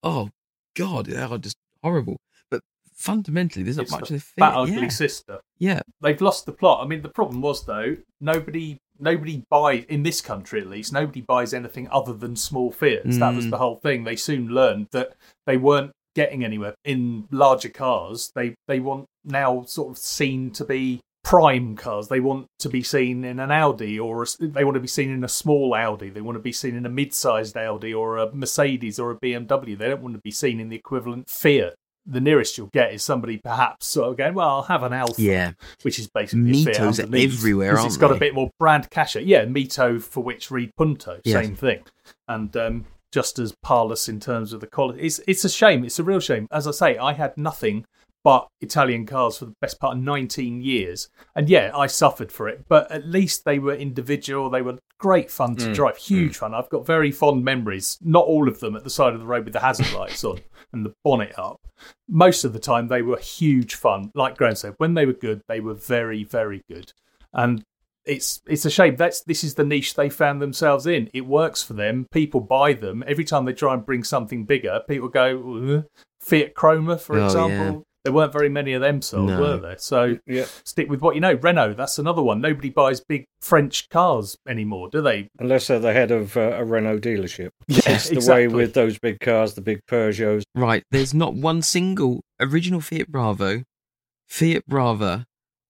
oh 0.03 0.29
God, 0.75 1.07
they 1.07 1.21
are 1.21 1.37
just 1.37 1.57
horrible. 1.83 2.21
But 2.49 2.61
fundamentally, 2.93 3.63
there's 3.63 3.77
not 3.77 3.83
It's 3.83 3.91
much 3.91 4.09
in 4.09 4.15
the 4.15 4.21
fit. 4.21 4.39
Fat 4.39 4.55
ugly 4.55 4.81
yeah. 4.83 4.87
sister. 4.87 5.39
yeah, 5.59 5.81
They've 6.01 6.21
lost 6.21 6.45
the 6.45 6.53
plot. 6.53 6.83
I 6.83 6.87
mean, 6.87 7.01
the 7.01 7.09
problem 7.09 7.41
was 7.41 7.65
though 7.65 7.97
nobody 8.21 8.79
nobody 9.01 9.43
buys 9.49 9.83
in 9.85 10.03
this 10.03 10.21
country 10.21 10.61
at 10.61 10.67
least 10.67 10.93
nobody 10.93 11.21
buys 11.21 11.53
anything 11.53 11.87
other 11.91 12.13
than 12.13 12.35
small 12.35 12.71
Fiats. 12.71 13.17
That 13.17 13.35
was 13.35 13.45
Mm. 13.45 13.49
the 13.51 13.57
whole 13.57 13.75
thing. 13.75 14.03
They 14.03 14.15
soon 14.15 14.47
learned 14.49 14.87
that 14.91 15.13
they 15.45 15.57
weren't 15.57 15.91
getting 16.15 16.43
anywhere 16.43 16.75
in 16.85 17.27
larger 17.31 17.69
cars. 17.69 18.31
They 18.35 18.55
they 18.67 18.79
want 18.79 19.05
now 19.23 19.63
sort 19.65 19.91
of 19.91 19.97
seen 19.97 20.51
to 20.51 20.65
be 20.65 20.99
prime 21.23 21.75
cars. 21.75 22.07
They 22.07 22.19
want 22.19 22.47
to 22.59 22.67
be 22.67 22.81
seen 22.81 23.23
in 23.23 23.39
an 23.39 23.51
Audi 23.51 23.99
or 23.99 24.23
a, 24.23 24.25
they 24.39 24.63
want 24.63 24.75
to 24.75 24.81
be 24.81 24.87
seen 24.87 25.11
in 25.11 25.23
a 25.23 25.27
small 25.29 25.73
Audi. 25.75 26.09
They 26.09 26.19
want 26.21 26.35
to 26.35 26.41
be 26.41 26.51
seen 26.51 26.75
in 26.75 26.85
a 26.85 26.89
mid-sized 26.89 27.55
Audi 27.55 27.93
or 27.93 28.17
a 28.17 28.33
Mercedes 28.33 28.99
or 28.99 29.11
a 29.11 29.15
BMW. 29.19 29.77
They 29.77 29.87
don't 29.87 30.01
want 30.01 30.15
to 30.15 30.21
be 30.21 30.31
seen 30.31 30.59
in 30.59 30.69
the 30.69 30.75
equivalent 30.75 31.29
Fiat. 31.29 31.75
The 32.11 32.21
nearest 32.21 32.57
you'll 32.57 32.67
get 32.67 32.93
is 32.93 33.03
somebody 33.03 33.37
perhaps 33.37 33.87
sort 33.87 34.09
of 34.09 34.17
going, 34.17 34.33
well, 34.33 34.49
I'll 34.49 34.61
have 34.63 34.83
an 34.83 34.93
Alfa 34.93 35.21
yeah. 35.21 35.51
which 35.83 35.97
is 35.97 36.07
basically 36.07 36.51
Mitos 36.51 36.99
are 36.99 37.15
everywhere, 37.15 37.75
'cause 37.75 37.85
It's 37.85 37.93
aren't 37.95 38.01
got 38.01 38.07
they? 38.09 38.15
a 38.15 38.19
bit 38.19 38.35
more 38.35 38.49
brand 38.59 38.89
cash. 38.89 39.15
Yeah, 39.15 39.45
Mito 39.45 40.01
for 40.01 40.21
which 40.23 40.51
read 40.51 40.71
Punto, 40.77 41.19
Yes. 41.23 41.45
same 41.45 41.55
thing, 41.55 41.79
and 42.27 42.55
um, 42.57 42.85
just 43.11 43.39
as 43.39 43.53
parlous 43.63 44.07
in 44.09 44.19
terms 44.19 44.53
of 44.53 44.59
the 44.61 44.67
quality. 44.67 45.01
It's 45.01 45.19
it's 45.27 45.43
a 45.45 45.49
shame. 45.49 45.83
It's 45.85 45.99
a 45.99 46.03
real 46.03 46.19
shame. 46.19 46.47
As 46.51 46.67
I 46.67 46.71
say, 46.71 46.97
I 46.97 47.13
had 47.13 47.37
nothing 47.37 47.85
but 48.23 48.47
Italian 48.61 49.05
cars 49.05 49.37
for 49.37 49.45
the 49.45 49.55
best 49.61 49.79
part 49.79 49.97
of 49.97 50.03
19 50.03 50.61
years, 50.61 51.09
and 51.35 51.49
yeah, 51.49 51.71
I 51.75 51.87
suffered 51.87 52.31
for 52.31 52.47
it. 52.47 52.65
But 52.69 52.91
at 52.91 53.05
least 53.07 53.45
they 53.45 53.59
were 53.59 53.73
individual. 53.75 54.49
They 54.49 54.61
were 54.61 54.77
great 54.99 55.31
fun 55.31 55.55
to 55.57 55.73
drive, 55.73 55.97
huge 55.97 56.37
fun. 56.37 56.53
I've 56.53 56.69
got 56.69 56.85
very 56.85 57.11
fond 57.11 57.43
memories. 57.43 57.97
Not 58.01 58.25
all 58.25 58.47
of 58.47 58.59
them 58.59 58.75
at 58.75 58.83
the 58.83 58.89
side 58.89 59.13
of 59.13 59.19
the 59.19 59.25
road 59.25 59.45
with 59.45 59.53
the 59.53 59.59
hazard 59.59 59.91
lights 59.97 60.23
on 60.23 60.39
and 60.73 60.85
the 60.85 60.93
bonnet 61.03 61.33
up 61.37 61.57
most 62.07 62.43
of 62.43 62.53
the 62.53 62.59
time 62.59 62.87
they 62.87 63.01
were 63.01 63.17
huge 63.17 63.73
fun. 63.75 64.11
Like 64.13 64.37
Graham 64.37 64.53
said, 64.55 64.75
when 64.77 64.93
they 64.93 65.05
were 65.07 65.13
good, 65.13 65.41
they 65.47 65.59
were 65.59 65.73
very, 65.73 66.23
very 66.23 66.61
good. 66.69 66.93
And 67.33 67.63
it's 68.05 68.41
it's 68.47 68.65
a 68.65 68.69
shame 68.69 68.95
that's 68.95 69.21
this 69.23 69.43
is 69.43 69.55
the 69.55 69.63
niche 69.63 69.93
they 69.93 70.09
found 70.09 70.41
themselves 70.41 70.85
in. 70.87 71.09
It 71.13 71.25
works 71.25 71.61
for 71.63 71.73
them. 71.73 72.07
People 72.11 72.39
buy 72.41 72.73
them 72.73 73.03
every 73.07 73.23
time 73.23 73.45
they 73.45 73.53
try 73.53 73.73
and 73.73 73.85
bring 73.85 74.03
something 74.03 74.45
bigger. 74.45 74.81
People 74.87 75.07
go 75.07 75.57
"Uh, 75.77 75.81
Fiat 76.19 76.53
Croma, 76.55 76.97
for 76.97 77.17
Oh, 77.19 77.25
example. 77.25 77.83
Yeah. 78.03 78.09
There 78.09 78.13
weren't 78.13 78.33
very 78.33 78.49
many 78.49 78.73
of 78.73 78.81
them 78.81 79.01
sold, 79.01 79.29
No. 79.29 79.39
were 79.39 79.57
there? 79.57 79.77
So 79.77 80.17
Yeah, 80.25 80.45
stick 80.63 80.89
with 80.89 81.01
what 81.01 81.15
you 81.15 81.21
know. 81.21 81.33
Renault, 81.33 81.73
that's 81.73 81.99
another 81.99 82.21
one. 82.23 82.41
Nobody 82.41 82.69
buys 82.69 82.99
big 83.01 83.25
French 83.41 83.89
cars 83.89 84.37
anymore, 84.47 84.89
do 84.89 85.01
they? 85.01 85.29
unless 85.39 85.67
they're 85.67 85.79
the 85.79 85.93
head 85.93 86.11
of 86.11 86.35
uh, 86.35 86.53
a 86.57 86.65
Renault 86.65 86.99
dealership. 86.99 87.49
Yeah, 87.67 87.81
It's 87.85 88.09
the 88.09 88.31
way 88.31 88.47
with 88.47 88.73
those 88.73 88.97
big 88.99 89.19
cars, 89.19 89.53
the 89.53 89.61
big 89.61 89.81
Peugeots. 89.85 90.43
Right. 90.55 90.83
There's 90.91 91.13
not 91.13 91.33
one 91.35 91.61
single 91.61 92.21
original 92.39 92.81
Fiat 92.81 93.07
Bravo, 93.11 93.63
Fiat 94.27 94.65
Brava, 94.67 95.25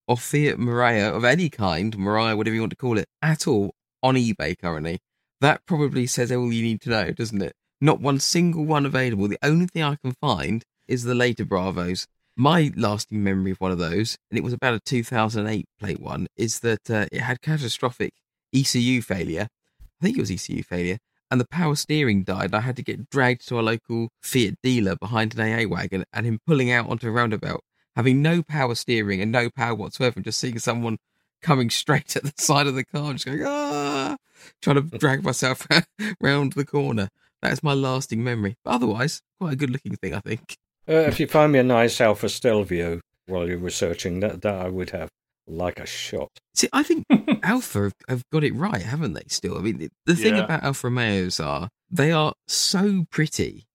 or 0.08 0.18
Fiat 0.18 0.58
Marea 0.58 1.14
of 1.16 1.24
any 1.26 1.50
kind, 1.50 1.96
Marea, 1.98 2.36
whatever 2.38 2.54
you 2.56 2.62
want 2.62 2.72
to 2.72 2.76
call 2.78 2.98
it, 2.98 3.08
at 3.22 3.48
all 3.48 3.74
on 4.04 4.16
eBay 4.16 4.58
currently. 4.58 5.00
That 5.42 5.66
probably 5.66 6.08
says 6.08 6.32
all 6.32 6.52
you 6.54 6.64
need 6.64 6.82
to 6.82 6.90
know, 6.90 7.12
doesn't 7.12 7.42
it? 7.42 7.54
Not 7.82 8.00
one 8.00 8.20
single 8.20 8.64
one 8.66 8.86
available. 8.86 9.28
The 9.28 9.40
only 9.44 9.66
thing 9.68 9.84
I 9.84 9.96
can 9.96 10.14
find 10.22 10.64
is 10.88 11.04
the 11.04 11.16
later 11.16 11.46
Bravos. 11.46 12.08
My 12.42 12.72
lasting 12.76 13.24
memory 13.24 13.52
of 13.52 13.62
one 13.62 13.72
of 13.72 13.78
those, 13.78 14.18
and 14.32 14.38
it 14.40 14.44
was 14.44 14.52
about 14.52 14.74
a 14.74 14.80
2008 14.80 15.64
plate 15.80 16.00
one, 16.00 16.26
is 16.36 16.62
that 16.62 16.90
uh, 16.90 17.06
it 17.12 17.22
had 17.22 17.40
catastrophic 17.40 18.16
ECU 18.52 19.04
failure. 19.04 19.48
I 19.80 20.04
think 20.04 20.18
it 20.18 20.22
was 20.22 20.32
ECU 20.32 20.64
failure, 20.64 20.98
and 21.30 21.40
the 21.40 21.46
power 21.46 21.76
steering 21.76 22.24
died. 22.24 22.56
I 22.56 22.62
had 22.62 22.78
to 22.78 22.84
get 22.84 23.12
dragged 23.12 23.48
to 23.50 23.60
a 23.60 23.62
local 23.62 24.10
Fiat 24.24 24.56
dealer 24.64 24.96
behind 24.96 25.38
an 25.38 25.42
AA 25.42 25.70
wagon, 25.70 26.04
and 26.12 26.26
him 26.26 26.40
pulling 26.48 26.72
out 26.72 26.90
onto 26.90 27.10
a 27.10 27.12
roundabout, 27.12 27.62
having 27.96 28.24
no 28.24 28.42
power 28.42 28.74
steering 28.74 29.22
and 29.22 29.32
no 29.32 29.52
power 29.52 29.76
whatsoever, 29.76 30.16
and 30.16 30.26
just 30.26 30.40
seeing 30.40 30.58
someone 30.58 30.98
coming 31.44 31.70
straight 31.70 32.16
at 32.16 32.24
the 32.24 32.34
side 32.40 32.66
of 32.66 32.74
the 32.74 32.86
car, 32.86 33.14
just 33.14 33.28
going 33.28 33.46
ah, 33.46 34.18
trying 34.64 34.78
to 34.78 34.82
drag 34.98 35.24
myself 35.24 35.68
round 36.20 36.54
the 36.54 36.66
corner. 36.66 37.10
That's 37.44 37.62
my 37.62 37.76
lasting 37.76 38.24
memory. 38.24 38.56
But 38.66 38.72
otherwise, 38.72 39.22
quite 39.40 39.54
a 39.54 39.58
good 39.58 39.70
looking 39.70 39.96
thing, 39.96 40.16
I 40.16 40.22
think. 40.22 40.58
Uh, 40.88 40.94
if 40.94 41.20
you 41.20 41.28
find 41.28 41.52
me 41.52 41.60
a 41.60 41.64
nice 41.64 42.02
Alfa 42.02 42.28
Stelvio 42.30 43.00
while 43.28 43.48
you're 43.48 43.58
researching, 43.58 44.20
that, 44.22 44.42
that 44.42 44.56
I 44.56 44.68
would 44.70 44.90
have 44.92 45.10
like 45.48 45.80
a 45.80 45.86
shot. 45.86 46.30
See, 46.54 46.70
I 46.74 46.84
think 46.84 47.06
Alfa 47.44 47.84
have, 47.84 47.94
have 48.08 48.24
got 48.32 48.44
it 48.44 48.54
right, 48.56 48.82
haven't 48.82 49.14
they? 49.14 49.24
Still, 49.28 49.58
I 49.58 49.62
mean, 49.62 49.90
the 50.06 50.16
thing 50.16 50.36
Yeah. 50.36 50.44
about 50.44 50.64
Alfa 50.64 50.88
Romeos 50.88 51.40
are 51.40 51.70
they 51.90 52.12
are 52.12 52.34
so 52.48 53.06
pretty 53.12 53.66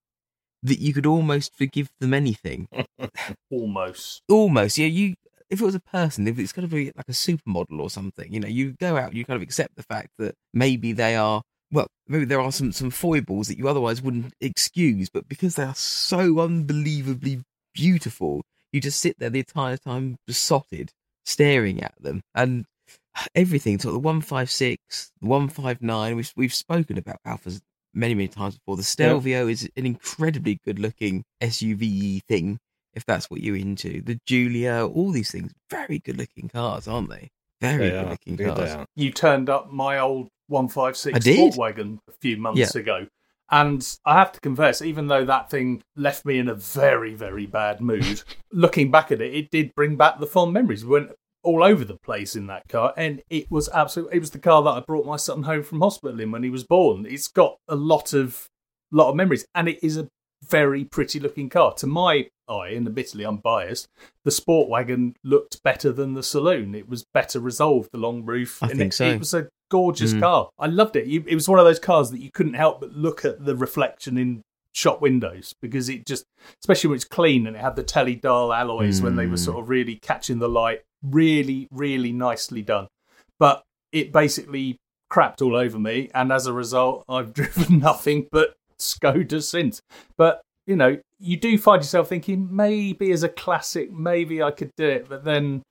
that 0.63 0.81
you 0.81 0.93
could 0.93 1.07
almost 1.07 1.55
forgive 1.55 1.89
them 2.01 2.13
anything. 2.15 2.67
Almost. 3.53 4.23
Almost, 4.29 4.79
yeah. 4.79 4.87
You, 4.87 5.15
if 5.49 5.61
it 5.61 5.65
was 5.65 5.75
a 5.77 5.81
person, 5.81 6.27
if 6.27 6.39
it's 6.39 6.53
going 6.53 6.69
to 6.69 6.75
be 6.75 6.87
like 6.97 7.09
a 7.09 7.13
supermodel 7.13 7.79
or 7.79 7.91
something, 7.91 8.33
you 8.33 8.41
know, 8.41 8.49
you 8.49 8.73
go 8.73 8.97
out, 8.97 9.15
you 9.15 9.25
kind 9.25 9.37
of 9.37 9.43
accept 9.43 9.77
the 9.77 9.83
fact 9.85 10.09
that 10.19 10.35
maybe 10.53 10.93
they 10.93 11.15
are. 11.15 11.43
Well, 11.73 11.89
maybe 12.07 12.25
there 12.25 12.41
are 12.41 12.53
some 12.53 12.73
some 12.73 12.91
foibles 12.91 13.49
that 13.49 13.59
you 13.59 13.69
otherwise 13.69 14.01
wouldn't 14.03 14.35
excuse, 14.41 15.09
but 15.09 15.29
because 15.29 15.57
they 15.57 15.65
are 15.65 15.75
so 15.75 16.39
unbelievably 16.41 17.43
beautiful, 17.75 18.43
you 18.73 18.81
just 18.81 19.01
sit 19.01 19.19
there 19.19 19.31
the 19.31 19.41
entire 19.41 19.77
time 19.77 20.17
besotted, 20.27 20.93
staring 21.25 21.83
at 21.83 21.95
them, 22.01 22.23
and 22.35 22.67
everything. 23.35 23.79
So 23.79 23.93
the 23.93 23.99
one 23.99 24.21
five 24.21 24.51
six, 24.51 25.11
the 25.21 25.29
one 25.29 25.49
five 25.49 25.83
nine. 25.83 26.17
We've 26.17 26.33
we've 26.37 26.55
spoken 26.55 26.99
about 26.99 27.21
Alfas 27.27 27.61
many 27.95 28.15
many 28.15 28.29
times 28.29 28.57
before. 28.59 28.77
The 28.77 28.83
Stelvio 28.83 29.49
is 29.49 29.69
an 29.77 29.87
incredibly 29.87 30.61
good 30.65 30.79
looking 30.79 31.25
SUV 31.43 32.23
thing, 32.29 32.59
if 32.95 33.05
that's 33.05 33.29
what 33.31 33.41
you're 33.41 33.57
into. 33.57 34.03
The 34.03 34.21
Giulia, 34.27 34.87
all 34.87 35.11
these 35.11 35.31
things, 35.33 35.53
very 35.71 35.99
good 35.99 36.17
looking 36.17 36.49
cars, 36.49 36.87
aren't 36.87 37.11
they? 37.11 37.31
Very 37.61 37.85
They 37.85 37.91
good 37.91 38.05
are. 38.05 38.11
looking 38.11 38.37
They 38.37 38.45
cars. 38.45 38.87
You 38.95 39.11
turned 39.13 39.49
up 39.51 39.71
my 39.73 39.99
old 39.99 40.27
I 40.27 40.53
156 40.53 41.25
did. 41.25 41.35
sport 41.53 41.57
wagon 41.57 41.99
a 42.09 42.13
few 42.13 42.37
months 42.37 42.75
Yeah. 42.75 42.81
ago. 42.81 43.07
And 43.51 43.87
I 44.05 44.15
have 44.19 44.33
to 44.33 44.41
confess, 44.41 44.83
even 44.83 45.07
though 45.07 45.25
that 45.25 45.51
thing 45.51 45.83
left 45.95 46.25
me 46.25 46.39
in 46.39 46.49
a 46.49 46.55
very, 46.55 47.15
very 47.15 47.47
bad 47.47 47.81
mood, 47.81 48.23
looking 48.53 48.91
back 48.91 49.13
at 49.13 49.21
it, 49.21 49.35
it 49.35 49.51
did 49.51 49.75
bring 49.75 49.97
back 49.97 50.19
the 50.19 50.27
fond 50.27 50.53
memories. 50.53 50.85
We 50.85 50.91
went 50.93 51.13
all 51.45 51.63
over 51.63 51.85
the 51.85 51.97
place 51.97 52.35
in 52.35 52.49
that 52.49 52.67
car, 52.69 52.93
and 52.97 53.23
it 53.31 53.49
was 53.51 53.69
absolutely. 53.73 54.17
It 54.17 54.21
was 54.21 54.31
the 54.33 54.41
car 54.41 54.63
that 54.65 54.71
I 54.71 54.81
brought 54.81 55.07
my 55.07 55.17
son 55.17 55.45
home 55.45 55.63
from 55.63 55.81
hospital 55.81 56.19
in 56.21 56.33
when 56.33 56.43
he 56.43 56.51
was 56.51 56.65
born. 56.65 57.07
It's 57.07 57.29
got 57.29 57.57
a 57.69 57.77
lot 57.77 58.13
of, 58.13 58.47
lot 58.91 59.11
of 59.11 59.15
memories, 59.17 59.47
and 59.55 59.69
it 59.69 59.79
is 59.83 59.97
a 59.97 60.09
very 60.45 60.85
pretty 60.85 61.21
looking 61.21 61.49
car. 61.49 61.73
To 61.75 61.87
my 61.87 62.29
eye, 62.49 62.69
and 62.71 62.87
admittedly 62.87 63.25
I'm 63.25 63.37
biased, 63.39 63.89
the 64.25 64.31
sport 64.31 64.69
wagon 64.69 65.15
looked 65.25 65.63
better 65.63 65.93
than 65.93 66.15
the 66.15 66.23
saloon. 66.23 66.75
It 66.75 66.89
was 66.89 67.05
better 67.15 67.41
resolved, 67.41 67.91
the 67.93 67.99
long 67.99 68.25
roof. 68.25 68.63
I 68.63 68.69
and 68.69 68.79
think 68.79 68.93
it, 68.93 68.97
so. 68.97 69.07
It 69.09 69.19
was 69.19 69.35
a 69.35 69.49
gorgeous 69.71 70.15
Mm. 70.15 70.21
car. 70.21 70.49
I 70.59 70.67
loved 70.67 70.97
it. 70.97 71.07
You, 71.07 71.25
it 71.27 71.35
was 71.35 71.49
one 71.49 71.59
of 71.59 71.65
those 71.65 71.79
cars 71.81 72.11
that 72.11 72.21
you 72.21 72.31
couldn't 72.31 72.55
help 72.55 72.81
but 72.81 72.93
look 72.93 73.25
at 73.25 73.45
the 73.45 73.57
reflection 73.57 74.17
in 74.17 74.43
shop 74.73 75.01
windows 75.01 75.55
because 75.63 75.89
it 75.89 76.07
just, 76.07 76.25
especially 76.63 76.89
when 76.89 76.97
it's 76.97 77.05
clean 77.05 77.47
and 77.47 77.57
it 77.57 77.61
had 77.63 77.77
the 77.77 77.83
teledial 77.85 78.55
alloys 78.57 79.01
when 79.01 79.17
they 79.17 79.27
were 79.27 79.37
Mm. 79.37 79.45
sort 79.45 79.59
of 79.59 79.69
really 79.69 79.97
catching 79.97 80.39
the 80.39 80.49
light, 80.49 80.83
really, 81.03 81.67
really 81.73 82.13
nicely 82.13 82.63
done. 82.63 82.87
But 83.39 83.63
it 83.93 84.13
basically 84.13 84.77
crapped 85.11 85.41
all 85.41 85.57
over 85.57 85.79
me, 85.79 86.11
and 86.15 86.31
as 86.33 86.47
a 86.47 86.53
result, 86.53 87.05
I've 87.09 87.33
driven 87.35 87.79
nothing 87.79 88.27
but 88.31 88.55
Skoda 88.79 89.43
since. 89.43 89.81
But 90.19 90.43
you 90.67 90.77
know, 90.77 90.99
you 91.19 91.37
do 91.37 91.57
find 91.59 91.81
yourself 91.81 92.09
thinking 92.09 92.49
maybe 92.55 93.13
as 93.13 93.23
a 93.23 93.29
classic, 93.29 93.93
maybe 93.93 94.43
I 94.43 94.51
could 94.51 94.71
do 94.77 94.87
it, 94.87 95.09
but 95.09 95.25
then 95.25 95.63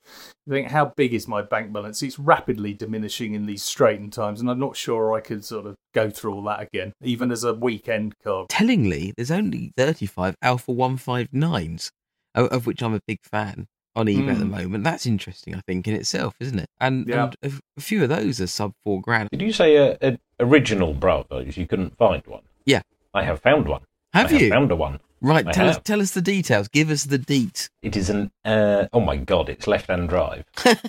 you 0.45 0.53
think, 0.53 0.69
how 0.69 0.93
big 0.95 1.13
is 1.13 1.27
my 1.27 1.41
bank 1.41 1.73
balance? 1.73 2.01
It's 2.01 2.17
rapidly 2.17 2.73
diminishing 2.73 3.33
in 3.33 3.45
these 3.45 3.61
straitened 3.61 4.13
times, 4.13 4.39
and 4.41 4.49
I'm 4.49 4.59
not 4.59 4.75
sure 4.77 5.13
I 5.13 5.19
could 5.19 5.43
sort 5.43 5.65
of 5.65 5.75
go 5.93 6.09
through 6.09 6.33
all 6.33 6.43
that 6.43 6.61
again, 6.61 6.93
even 7.03 7.31
as 7.31 7.43
a 7.43 7.53
weekend 7.53 8.13
car. 8.23 8.45
Tellingly, 8.49 9.13
there's 9.17 9.31
only 9.31 9.71
35 9.77 10.35
Alfa 10.41 10.71
159s, 10.71 11.89
o- 12.35 12.45
of 12.47 12.65
which 12.65 12.81
I'm 12.81 12.93
a 12.93 13.01
big 13.07 13.19
fan 13.23 13.67
on 13.95 14.07
eBay 14.07 14.31
at 14.31 14.39
the 14.39 14.45
Mm. 14.45 14.49
moment. 14.49 14.83
That's 14.83 15.05
interesting, 15.05 15.55
I 15.55 15.61
think, 15.67 15.87
in 15.87 15.93
itself, 15.93 16.35
isn't 16.39 16.59
it? 16.59 16.67
And, 16.79 17.07
Yeah. 17.07 17.25
and 17.25 17.35
a, 17.43 17.45
f- 17.47 17.61
a 17.77 17.81
few 17.81 18.03
of 18.03 18.09
those 18.09 18.41
are 18.41 18.47
sub 18.47 18.73
four 18.83 18.99
grand. 19.01 19.29
Did 19.29 19.41
you 19.41 19.53
say 19.53 19.75
a, 19.77 19.97
a 20.01 20.17
original 20.39 20.93
Bravos? 20.93 21.55
You 21.57 21.65
couldn't 21.65 21.97
find 21.97 22.21
one. 22.27 22.41
Yeah. 22.65 22.81
I 23.13 23.23
have 23.23 23.39
found 23.41 23.67
one. 23.67 23.81
Have 24.15 24.31
I 24.31 24.37
you? 24.37 24.45
Have 24.45 24.49
found 24.49 24.71
a 24.71 24.75
one. 24.75 24.99
right, 25.21 25.45
I 25.45 25.51
tell 25.51 25.69
us, 25.69 25.79
tell 25.83 26.01
us 26.01 26.11
the 26.11 26.21
details. 26.21 26.67
Give 26.67 26.89
us 26.89 27.03
the 27.03 27.17
deet. 27.17 27.69
It 27.81 27.95
is 27.95 28.09
an. 28.09 28.31
Uh, 28.43 28.87
oh 28.93 29.01
my 29.01 29.17
god! 29.17 29.49
It's 29.49 29.67
left-hand 29.67 30.09
drive. 30.09 30.45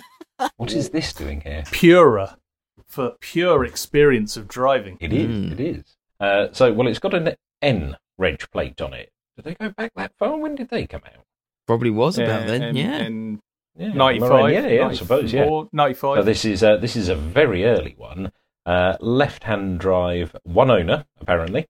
what 0.57 0.73
is 0.73 0.89
this 0.89 1.13
doing 1.13 1.41
here? 1.41 1.63
Purer 1.71 2.35
for 2.85 3.15
pure 3.19 3.65
experience 3.65 4.37
of 4.37 4.47
driving. 4.47 4.97
It 4.99 5.13
is. 5.13 5.27
Mm. 5.27 5.51
It 5.51 5.59
is. 5.59 5.83
Uh, 6.19 6.47
so, 6.51 6.73
well, 6.73 6.87
it's 6.87 6.99
got 6.99 7.13
an 7.13 7.35
N 7.61 7.97
reg 8.17 8.39
plate 8.51 8.81
on 8.81 8.93
it. 8.93 9.11
Did 9.35 9.45
they 9.45 9.53
go 9.55 9.69
back 9.69 9.91
that 9.95 10.13
far? 10.17 10.37
When 10.37 10.55
did 10.55 10.69
they 10.69 10.87
come 10.87 11.01
out? 11.05 11.23
Probably 11.67 11.89
was 11.89 12.17
about 12.17 12.47
then, 12.47 12.63
and, 12.63 12.77
yeah. 12.77 12.95
and 12.95 13.39
Yeah, 13.75 13.93
95, 13.93 14.51
Yeah, 14.53 14.67
yeah, 14.67 14.87
I 14.87 14.93
suppose. 14.93 15.33
Yeah. 15.33 15.63
95. 15.73 16.19
So 16.19 16.23
this 16.23 16.45
is 16.45 16.63
uh, 16.63 16.77
this 16.77 16.95
is 16.95 17.09
a 17.09 17.15
very 17.15 17.65
early 17.65 17.93
one. 17.97 18.31
Uh, 18.65 18.95
left-hand 18.99 19.79
drive, 19.79 20.35
one 20.43 20.71
owner 20.71 21.05
apparently. 21.21 21.67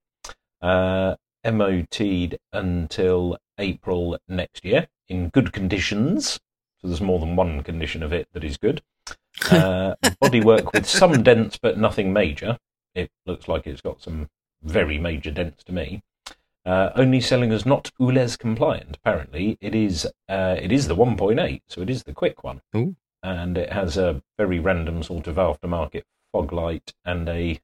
Uh, 0.62 1.16
MOT'd 1.52 2.38
until 2.54 3.38
April 3.58 4.18
next 4.28 4.66
year 4.66 4.88
in 5.08 5.30
good 5.30 5.54
conditions. 5.54 6.40
So 6.82 6.88
there's 6.88 7.02
more 7.02 7.20
than 7.20 7.36
one 7.36 7.64
condition 7.64 8.04
of 8.04 8.14
it 8.14 8.28
that 8.34 8.44
is 8.44 8.58
good. 8.58 8.82
Uh, 9.50 9.96
bodywork 10.22 10.74
with 10.74 10.86
some 10.86 11.24
dents, 11.24 11.58
but 11.58 11.78
nothing 11.78 12.14
major. 12.14 12.58
It 12.94 13.12
looks 13.26 13.48
like 13.48 13.66
it's 13.66 13.82
got 13.82 14.02
some 14.02 14.30
very 14.62 14.98
major 14.98 15.32
dents 15.32 15.64
to 15.66 15.72
me. 15.72 16.04
Uh, 16.66 16.92
only 16.96 17.22
selling 17.22 17.52
as 17.52 17.66
not 17.66 17.92
ULEZ 18.00 18.38
compliant. 18.38 18.98
Apparently, 18.98 19.58
it 19.62 19.74
is. 19.74 20.06
Uh, 20.28 20.58
it 20.60 20.72
is 20.72 20.88
the 20.88 20.96
1.8, 20.96 21.62
so 21.68 21.82
it 21.82 21.90
is 21.90 22.04
the 22.04 22.14
quick 22.14 22.44
one 22.44 22.62
Ooh. 22.76 22.96
and 23.24 23.58
it 23.58 23.72
has 23.72 23.96
a 23.98 24.22
very 24.38 24.60
random 24.60 25.02
sort 25.02 25.28
of 25.28 25.38
aftermarket 25.38 26.04
fog 26.32 26.52
light 26.52 26.94
and 27.06 27.30
a 27.30 27.60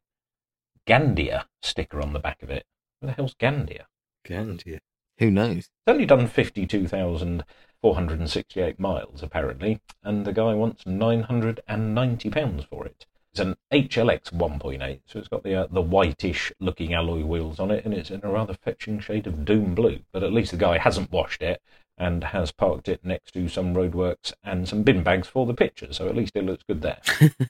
Gandia 0.88 1.46
sticker 1.62 2.02
on 2.02 2.14
the 2.14 2.20
back 2.20 2.42
of 2.44 2.50
it. 2.50 2.66
What 3.04 3.10
the 3.10 3.16
hell's 3.16 3.36
Gandia? 3.36 3.84
Gandia. 4.26 4.80
Who 5.18 5.30
knows? 5.30 5.58
It's 5.58 5.70
only 5.88 6.06
done 6.06 6.26
52,468 6.26 8.80
miles, 8.80 9.22
apparently, 9.22 9.82
and 10.04 10.24
the 10.24 10.32
guy 10.32 10.54
wants 10.54 10.86
£990 10.86 12.70
for 12.70 12.86
it. 12.86 13.06
It's 13.34 13.42
an 13.42 13.58
HLX 13.74 14.32
1.8, 14.32 15.02
so 15.06 15.20
it's 15.20 15.28
got 15.28 15.44
the 15.44 15.54
uh, 15.54 15.68
the 15.70 15.82
whitish 15.82 16.54
looking 16.62 16.94
alloy 16.94 17.26
wheels 17.26 17.60
on 17.60 17.72
it, 17.72 17.84
and 17.84 17.94
it's 17.94 18.10
in 18.10 18.22
a 18.24 18.32
rather 18.32 18.54
fetching 18.54 19.02
shade 19.02 19.28
of 19.28 19.44
doom 19.44 19.76
blue. 19.76 20.00
But 20.14 20.24
at 20.24 20.32
least 20.32 20.52
the 20.52 20.58
guy 20.58 20.78
hasn't 20.78 21.12
washed 21.12 21.42
it 21.42 21.62
and 21.98 22.24
has 22.24 22.54
parked 22.54 22.88
it 22.88 23.04
next 23.04 23.34
to 23.34 23.50
some 23.50 23.74
roadworks 23.74 24.32
and 24.46 24.70
some 24.70 24.84
bin 24.84 25.04
bags 25.04 25.28
for 25.28 25.46
the 25.46 25.54
picture, 25.54 25.92
so 25.92 26.08
at 26.08 26.16
least 26.16 26.38
it 26.38 26.46
looks 26.46 26.64
good 26.64 26.82
there. 26.82 27.02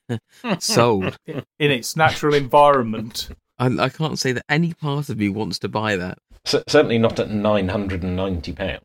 Sold. 0.60 1.20
in 1.28 1.44
its 1.60 1.96
natural 1.96 2.34
environment. 2.34 3.30
I, 3.60 3.68
I 3.86 3.90
can't 3.90 4.18
say 4.20 4.32
that 4.34 4.44
any 4.50 4.74
part 4.74 5.10
of 5.10 5.18
me 5.18 5.30
wants 5.30 5.60
to 5.60 5.70
buy 5.70 5.96
that. 5.96 6.18
C- 6.46 6.64
certainly 6.68 6.98
not 6.98 7.20
at 7.20 7.30
£990. 7.30 8.80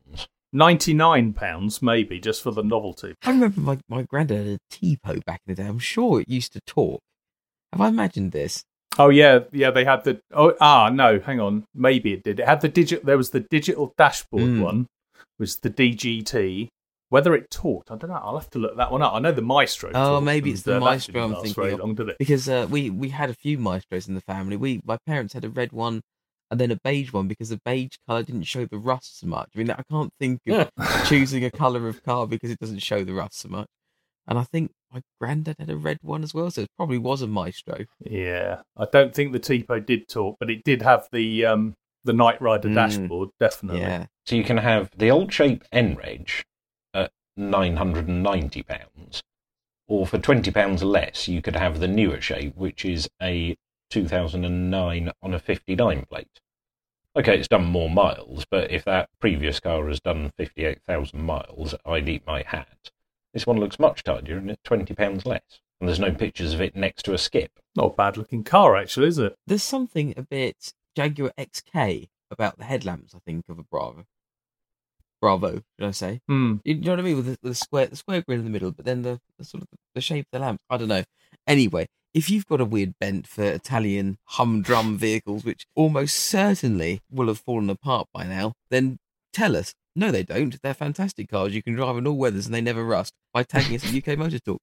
Ninety-nine 0.50 1.34
pounds, 1.34 1.82
maybe, 1.82 2.18
just 2.20 2.42
for 2.42 2.50
the 2.52 2.62
novelty. 2.62 3.14
I 3.24 3.30
remember 3.30 3.60
my, 3.60 3.78
my 3.88 4.02
granddad 4.02 4.46
had 4.46 4.46
a 4.46 4.74
Tipo 4.74 5.22
back 5.26 5.40
in 5.46 5.54
the 5.54 5.62
day. 5.62 5.68
I'm 5.68 5.78
sure 5.78 6.20
it 6.22 6.28
used 6.28 6.54
to 6.54 6.60
talk. 6.66 7.00
Have 7.72 7.82
I 7.82 7.88
imagined 7.88 8.32
this? 8.32 8.64
Oh 8.98 9.10
yeah, 9.10 9.40
yeah. 9.52 9.70
They 9.70 9.84
had 9.84 10.04
the. 10.04 10.20
Oh 10.32 10.54
ah, 10.60 10.88
no, 10.88 11.20
hang 11.20 11.38
on. 11.38 11.64
Maybe 11.74 12.14
it 12.14 12.22
did. 12.22 12.40
It 12.40 12.46
had 12.46 12.62
the 12.62 12.68
digit. 12.68 13.04
There 13.04 13.18
was 13.18 13.30
the 13.30 13.40
digital 13.40 13.92
dashboard 13.98 14.42
Mm. 14.42 14.62
one. 14.62 14.86
Was 15.38 15.56
the 15.56 15.68
DGT? 15.70 16.68
Whether 17.10 17.34
it 17.34 17.50
talked, 17.50 17.90
I 17.90 17.96
don't 17.96 18.10
know. 18.10 18.20
I'll 18.22 18.38
have 18.38 18.50
to 18.50 18.58
look 18.58 18.76
that 18.76 18.92
one 18.92 19.00
up. 19.00 19.14
I 19.14 19.18
know 19.18 19.32
the 19.32 19.40
Maestro. 19.42 19.90
Oh, 19.90 19.92
talked, 19.92 20.24
maybe 20.24 20.50
it's 20.50 20.66
and, 20.66 20.74
the 20.74 20.76
uh, 20.76 20.80
Maestro 20.80 21.24
I'm 21.24 21.32
last 21.32 21.42
thinking 21.42 21.62
very 21.62 21.72
of. 21.74 21.80
long, 21.80 21.94
did 21.94 22.10
it? 22.10 22.18
Because 22.18 22.48
uh, 22.48 22.66
we, 22.70 22.90
we 22.90 23.08
had 23.08 23.30
a 23.30 23.34
few 23.34 23.56
Maestros 23.56 24.08
in 24.08 24.14
the 24.14 24.20
family. 24.20 24.56
We 24.56 24.82
My 24.84 24.98
parents 25.06 25.32
had 25.32 25.44
a 25.44 25.48
red 25.48 25.72
one 25.72 26.02
and 26.50 26.60
then 26.60 26.70
a 26.70 26.76
beige 26.82 27.12
one 27.12 27.26
because 27.28 27.48
the 27.48 27.60
beige 27.64 27.96
colour 28.06 28.22
didn't 28.22 28.44
show 28.44 28.66
the 28.66 28.78
rust 28.78 29.20
so 29.20 29.26
much. 29.26 29.48
I 29.54 29.58
mean, 29.58 29.70
I 29.70 29.82
can't 29.90 30.12
think 30.20 30.40
of 30.48 30.70
choosing 31.06 31.44
a 31.44 31.50
colour 31.50 31.88
of 31.88 32.02
car 32.02 32.26
because 32.26 32.50
it 32.50 32.58
doesn't 32.58 32.80
show 32.80 33.04
the 33.04 33.14
rust 33.14 33.38
so 33.40 33.48
much. 33.48 33.68
And 34.26 34.38
I 34.38 34.42
think 34.44 34.72
my 34.92 35.00
granddad 35.18 35.56
had 35.58 35.70
a 35.70 35.76
red 35.76 35.98
one 36.02 36.22
as 36.22 36.34
well, 36.34 36.50
so 36.50 36.62
it 36.62 36.70
probably 36.76 36.98
was 36.98 37.22
a 37.22 37.26
Maestro. 37.26 37.86
Yeah, 38.00 38.60
I 38.76 38.86
don't 38.90 39.14
think 39.14 39.32
the 39.32 39.40
Tipo 39.40 39.84
did 39.84 40.08
talk, 40.08 40.36
but 40.38 40.50
it 40.50 40.62
did 40.64 40.82
have 40.82 41.08
the 41.12 41.46
um 41.46 41.74
the 42.04 42.12
Knight 42.12 42.40
Rider 42.40 42.68
Mm. 42.68 42.74
dashboard, 42.74 43.30
definitely. 43.40 43.80
Yeah. 43.80 44.06
So 44.26 44.36
you 44.36 44.44
can 44.44 44.58
have 44.58 44.90
the 44.96 45.10
old 45.10 45.32
shape 45.32 45.64
N-Reg 45.72 46.30
at 46.30 46.44
£990, 47.38 49.22
or 49.86 50.06
for 50.06 50.18
£20 50.18 50.82
less, 50.82 51.28
you 51.28 51.40
could 51.40 51.56
have 51.56 51.80
the 51.80 51.88
newer 51.88 52.20
shape, 52.20 52.56
which 52.56 52.84
is 52.84 53.08
a 53.22 53.56
2009 53.90 55.12
on 55.22 55.34
a 55.34 55.38
59 55.38 56.04
plate. 56.06 56.40
Okay, 57.16 57.38
it's 57.38 57.48
done 57.48 57.64
more 57.64 57.90
miles, 57.90 58.44
but 58.50 58.70
if 58.70 58.84
that 58.84 59.08
previous 59.18 59.60
car 59.60 59.88
has 59.88 60.00
done 60.00 60.32
58,000 60.36 61.20
miles, 61.20 61.74
I'd 61.86 62.08
eat 62.08 62.26
my 62.26 62.42
hat. 62.46 62.90
This 63.32 63.46
one 63.46 63.58
looks 63.58 63.78
much 63.78 64.04
tidier 64.04 64.36
and 64.36 64.50
it's 64.50 64.62
£20 64.62 65.26
less. 65.26 65.60
And 65.80 65.88
there's 65.88 66.00
no 66.00 66.12
pictures 66.12 66.54
of 66.54 66.60
it 66.60 66.74
next 66.74 67.04
to 67.04 67.14
a 67.14 67.18
skip. 67.18 67.52
Not 67.76 67.92
a 67.92 67.94
bad 67.94 68.16
looking 68.16 68.42
car, 68.42 68.76
actually, 68.76 69.08
is 69.08 69.18
it? 69.18 69.36
There's 69.46 69.62
something 69.62 70.12
a 70.16 70.22
bit 70.22 70.72
Jaguar 70.96 71.32
XK 71.38 72.08
about 72.30 72.58
the 72.58 72.64
headlamps. 72.64 73.14
I 73.14 73.20
think 73.20 73.48
of 73.48 73.58
a 73.58 73.62
Bravo. 73.62 74.04
Bravo, 75.20 75.62
should 75.78 75.88
I 75.88 75.90
say? 75.90 76.20
Hmm. 76.28 76.56
You 76.64 76.76
know 76.76 76.92
what 76.92 77.00
I 77.00 77.02
mean 77.02 77.16
with 77.16 77.26
the, 77.26 77.38
the 77.42 77.54
square, 77.54 77.86
the 77.86 77.96
square 77.96 78.22
grill 78.22 78.38
in 78.38 78.44
the 78.44 78.50
middle, 78.50 78.70
but 78.70 78.84
then 78.84 79.02
the, 79.02 79.20
the 79.38 79.44
sort 79.44 79.62
of 79.62 79.68
the 79.94 80.00
shape 80.00 80.26
of 80.26 80.38
the 80.38 80.44
lamp. 80.44 80.60
I 80.70 80.76
don't 80.76 80.88
know. 80.88 81.04
Anyway, 81.46 81.86
if 82.14 82.30
you've 82.30 82.46
got 82.46 82.60
a 82.60 82.64
weird 82.64 82.94
bent 83.00 83.26
for 83.26 83.44
Italian 83.44 84.18
humdrum 84.24 84.96
vehicles, 84.98 85.44
which 85.44 85.66
almost 85.74 86.16
certainly 86.16 87.00
will 87.10 87.28
have 87.28 87.40
fallen 87.40 87.70
apart 87.70 88.08
by 88.12 88.24
now, 88.24 88.52
then 88.70 88.98
tell 89.32 89.56
us. 89.56 89.74
No, 89.96 90.12
they 90.12 90.22
don't. 90.22 90.60
They're 90.62 90.74
fantastic 90.74 91.28
cars. 91.28 91.54
You 91.54 91.62
can 91.62 91.74
drive 91.74 91.96
in 91.96 92.06
all 92.06 92.16
weathers 92.16 92.46
and 92.46 92.54
they 92.54 92.60
never 92.60 92.84
rust 92.84 93.12
by 93.34 93.42
tagging 93.42 93.74
us 93.74 93.84
at 93.84 93.94
UK 93.94 94.16
Motor 94.16 94.38
Talk. 94.38 94.60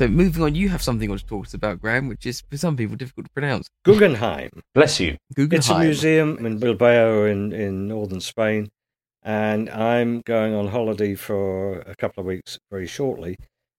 So 0.00 0.08
moving 0.08 0.42
on, 0.42 0.54
you 0.54 0.70
have 0.70 0.80
something 0.80 1.04
you 1.04 1.10
want 1.10 1.20
to 1.20 1.26
talk 1.26 1.44
to 1.44 1.48
us 1.48 1.52
about, 1.52 1.78
Graham, 1.78 2.08
which 2.08 2.24
is 2.24 2.40
for 2.50 2.56
some 2.56 2.74
people 2.74 2.96
difficult 2.96 3.26
to 3.26 3.32
pronounce. 3.32 3.68
Guggenheim. 3.84 4.48
Bless 4.74 4.98
you. 4.98 5.18
Guggenheim. 5.34 5.58
It's 5.58 5.68
a 5.68 5.78
museum 5.78 6.46
in 6.46 6.56
Bilbao 6.56 7.24
in, 7.24 7.52
in 7.52 7.86
northern 7.86 8.22
Spain. 8.22 8.70
And 9.22 9.68
I'm 9.68 10.22
going 10.22 10.54
on 10.54 10.68
holiday 10.68 11.16
for 11.16 11.80
a 11.80 11.94
couple 11.96 12.22
of 12.22 12.26
weeks 12.26 12.58
very 12.70 12.86
shortly. 12.86 13.36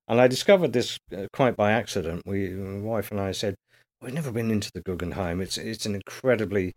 And 0.07 0.21
I 0.21 0.27
discovered 0.27 0.73
this 0.73 0.99
uh, 1.11 1.25
quite 1.33 1.55
by 1.55 1.71
accident. 1.71 2.21
We, 2.27 2.49
my 2.49 2.87
wife 2.87 3.09
and 3.09 3.19
I 3.19 3.31
said, 3.31 3.55
We've 3.99 4.13
never 4.13 4.31
been 4.31 4.51
into 4.51 4.69
the 4.71 4.81
Guggenheim. 4.81 5.41
It's, 5.41 5.57
it's 5.57 5.87
an 5.87 5.95
incredibly 5.95 6.75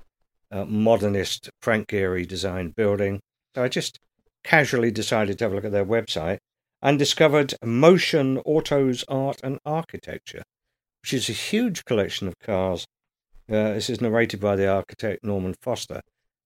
uh, 0.50 0.64
modernist, 0.64 1.50
Frank 1.60 1.88
Gehry 1.88 2.26
designed 2.26 2.76
building. 2.76 3.20
So 3.54 3.62
I 3.62 3.68
just 3.68 3.98
casually 4.42 4.90
decided 4.90 5.36
to 5.36 5.44
have 5.44 5.52
a 5.52 5.54
look 5.54 5.66
at 5.66 5.72
their 5.72 5.84
website 5.84 6.38
and 6.84 6.98
discovered 6.98 7.54
Motion 7.64 8.36
Autos 8.44 9.04
Art 9.08 9.40
and 9.42 9.58
Architecture, 9.64 10.42
which 11.02 11.14
is 11.14 11.30
a 11.30 11.32
huge 11.32 11.86
collection 11.86 12.28
of 12.28 12.38
cars. 12.38 12.84
Uh, 13.50 13.72
this 13.72 13.88
is 13.88 14.02
narrated 14.02 14.38
by 14.38 14.54
the 14.54 14.68
architect 14.68 15.24
Norman 15.24 15.54
Foster, 15.62 16.02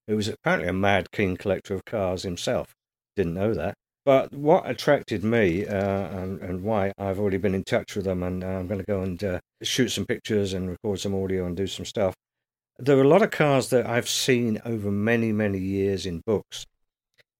who 0.07 0.15
was 0.15 0.29
apparently 0.29 0.69
a 0.69 0.73
mad 0.73 1.11
keen 1.11 1.35
collector 1.35 1.75
of 1.75 1.83
cars 1.83 2.23
himself. 2.23 2.73
Didn't 3.17 3.33
know 3.33 3.53
that. 3.53 3.73
But 4.05 4.33
what 4.33 4.67
attracted 4.67 5.25
me 5.25 5.67
uh, 5.67 6.07
and, 6.07 6.39
and 6.39 6.63
why 6.63 6.93
I've 6.97 7.19
already 7.19 7.37
been 7.37 7.53
in 7.53 7.65
touch 7.65 7.97
with 7.97 8.05
them, 8.05 8.23
and 8.23 8.41
I'm 8.41 8.67
going 8.67 8.79
to 8.79 8.85
go 8.85 9.01
and 9.01 9.21
uh, 9.21 9.39
shoot 9.61 9.89
some 9.89 10.05
pictures 10.05 10.53
and 10.53 10.69
record 10.69 11.01
some 11.01 11.13
audio 11.13 11.45
and 11.45 11.57
do 11.57 11.67
some 11.67 11.85
stuff. 11.85 12.15
There 12.77 12.97
are 12.97 13.03
a 13.03 13.07
lot 13.07 13.21
of 13.21 13.31
cars 13.31 13.71
that 13.71 13.85
I've 13.85 14.07
seen 14.07 14.61
over 14.63 14.89
many, 14.89 15.33
many 15.33 15.59
years 15.59 16.05
in 16.05 16.21
books, 16.25 16.65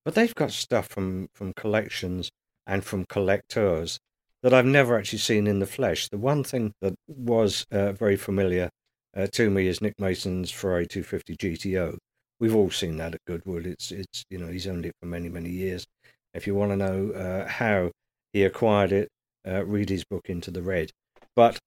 but 0.04 0.16
they've 0.16 0.36
got 0.36 0.52
stuff 0.52 0.88
from, 0.88 1.30
from 1.34 1.54
collections 1.54 2.30
and 2.70 2.86
from 2.86 3.04
collectors 3.06 4.00
that 4.44 4.54
I've 4.54 4.66
never 4.66 4.98
actually 4.98 5.20
seen 5.20 5.48
in 5.48 5.60
the 5.60 5.66
flesh. 5.66 6.08
The 6.08 6.18
one 6.18 6.44
thing 6.44 6.72
that 6.82 6.94
was 7.08 7.66
uh, 7.72 7.92
very 7.92 8.16
familiar 8.16 8.70
uh, 9.18 9.28
to 9.34 9.50
me 9.50 9.68
is 9.68 9.82
Nick 9.82 9.96
Mason's 10.00 10.52
Ferrari 10.52 10.86
250 10.88 11.36
GTO. 11.36 11.98
We've 12.40 12.56
all 12.56 12.70
seen 12.70 12.98
that 12.98 13.16
at 13.16 13.26
Goodwood. 13.26 13.66
It's 13.66 13.92
it's 13.92 14.24
you 14.30 14.38
know 14.38 14.48
he's 14.48 14.68
owned 14.68 14.86
it 14.86 14.94
for 15.02 15.08
many 15.08 15.28
many 15.28 15.50
years. 15.50 15.86
If 16.34 16.48
you 16.48 16.56
want 16.56 16.72
to 16.72 16.78
know 16.78 17.12
uh, 17.12 17.50
how 17.50 17.92
he 18.32 18.44
acquired 18.44 18.92
it, 18.94 19.10
uh, 19.46 19.66
read 19.66 19.90
his 19.90 20.06
book 20.06 20.30
Into 20.30 20.52
the 20.52 20.62
Red. 20.62 20.92
But 21.36 21.58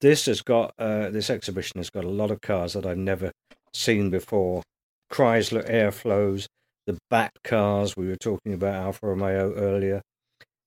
this 0.00 0.26
has 0.26 0.42
got 0.42 0.74
uh, 0.78 1.08
this 1.10 1.30
exhibition 1.30 1.78
has 1.78 1.90
got 1.90 2.04
a 2.04 2.10
lot 2.10 2.30
of 2.30 2.42
cars 2.42 2.74
that 2.74 2.84
I've 2.84 2.98
never 2.98 3.30
seen 3.72 4.10
before. 4.10 4.62
Chrysler 5.10 5.70
Airflows, 5.70 6.46
the 6.86 6.98
Bat 7.08 7.32
cars 7.44 7.96
we 7.96 8.08
were 8.08 8.16
talking 8.16 8.52
about 8.52 8.74
Alfa 8.74 9.06
Romeo 9.06 9.54
earlier. 9.54 10.02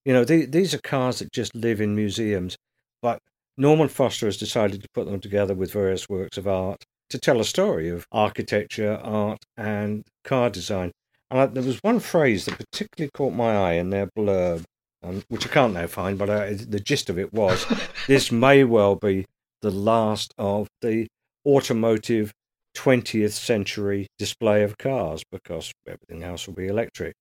You 0.07 0.13
know, 0.13 0.23
the, 0.23 0.45
these 0.45 0.73
are 0.73 0.77
cars 0.77 1.19
that 1.19 1.33
just 1.33 1.53
live 1.53 1.81
in 1.81 1.93
museums, 1.93 2.55
but 3.01 3.19
Norman 3.57 3.89
Foster 3.89 4.25
has 4.25 4.37
decided 4.37 4.81
to 4.81 4.87
put 4.93 5.05
them 5.05 5.19
together 5.19 5.53
with 5.53 5.73
various 5.73 6.07
works 6.07 6.37
of 6.37 6.47
art 6.47 6.85
to 7.09 7.19
tell 7.19 7.41
a 7.41 7.43
story 7.43 7.89
of 7.89 8.07
architecture, 8.09 9.01
art, 9.03 9.39
and 9.57 10.05
car 10.23 10.49
design. 10.49 10.93
And 11.29 11.41
I, 11.41 11.45
there 11.47 11.61
was 11.61 11.83
one 11.83 11.99
phrase 11.99 12.45
that 12.45 12.57
particularly 12.57 13.11
caught 13.13 13.33
my 13.33 13.57
eye 13.57 13.73
in 13.73 13.89
their 13.89 14.07
blurb, 14.17 14.63
um, 15.03 15.23
which 15.27 15.45
I 15.45 15.49
can't 15.49 15.73
now 15.73 15.87
find, 15.87 16.17
but 16.17 16.29
I, 16.29 16.53
the 16.53 16.79
gist 16.79 17.09
of 17.09 17.19
it 17.19 17.33
was 17.33 17.65
this 18.07 18.31
may 18.31 18.63
well 18.63 18.95
be 18.95 19.25
the 19.61 19.71
last 19.71 20.33
of 20.37 20.69
the 20.79 21.07
automotive 21.45 22.31
20th 22.77 23.33
century 23.33 24.07
display 24.17 24.63
of 24.63 24.77
cars 24.77 25.25
because 25.29 25.73
everything 25.85 26.23
else 26.23 26.47
will 26.47 26.55
be 26.55 26.67
electric. 26.67 27.13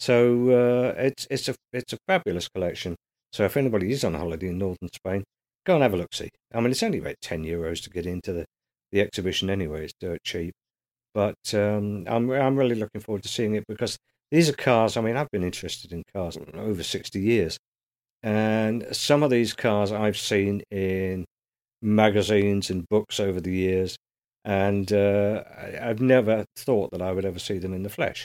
So 0.00 0.48
uh, 0.50 0.94
it's 0.98 1.26
it's 1.30 1.48
a 1.48 1.54
it's 1.72 1.92
a 1.92 1.98
fabulous 2.08 2.48
collection. 2.48 2.96
So 3.32 3.44
if 3.44 3.56
anybody 3.56 3.92
is 3.92 4.02
on 4.04 4.14
holiday 4.14 4.48
in 4.48 4.58
northern 4.58 4.88
Spain, 4.92 5.24
go 5.66 5.74
and 5.74 5.82
have 5.82 5.94
a 5.94 5.96
look. 5.96 6.14
See, 6.14 6.30
I 6.54 6.60
mean, 6.60 6.70
it's 6.70 6.82
only 6.82 6.98
about 6.98 7.16
ten 7.22 7.44
euros 7.44 7.82
to 7.84 7.90
get 7.90 8.06
into 8.06 8.32
the, 8.32 8.46
the 8.92 9.00
exhibition 9.02 9.50
anyway. 9.50 9.84
It's 9.84 9.92
dirt 10.00 10.20
cheap, 10.24 10.54
but 11.14 11.36
um, 11.54 12.04
I'm 12.08 12.30
I'm 12.30 12.56
really 12.56 12.76
looking 12.76 13.00
forward 13.02 13.22
to 13.24 13.28
seeing 13.28 13.54
it 13.56 13.64
because 13.68 13.98
these 14.30 14.48
are 14.48 14.54
cars. 14.54 14.96
I 14.96 15.02
mean, 15.02 15.16
I've 15.16 15.30
been 15.30 15.44
interested 15.44 15.92
in 15.92 16.02
cars 16.14 16.38
over 16.54 16.82
sixty 16.82 17.20
years, 17.20 17.58
and 18.22 18.86
some 18.92 19.22
of 19.22 19.30
these 19.30 19.54
cars 19.54 19.92
I've 19.92 20.18
seen 20.18 20.62
in 20.70 21.26
magazines 21.82 22.70
and 22.70 22.88
books 22.88 23.20
over 23.20 23.40
the 23.40 23.52
years, 23.52 23.96
and 24.44 24.92
uh, 24.92 25.44
I've 25.82 26.00
never 26.00 26.44
thought 26.56 26.90
that 26.92 27.02
I 27.02 27.12
would 27.12 27.24
ever 27.26 27.38
see 27.38 27.58
them 27.58 27.74
in 27.74 27.82
the 27.82 27.90
flesh 27.90 28.24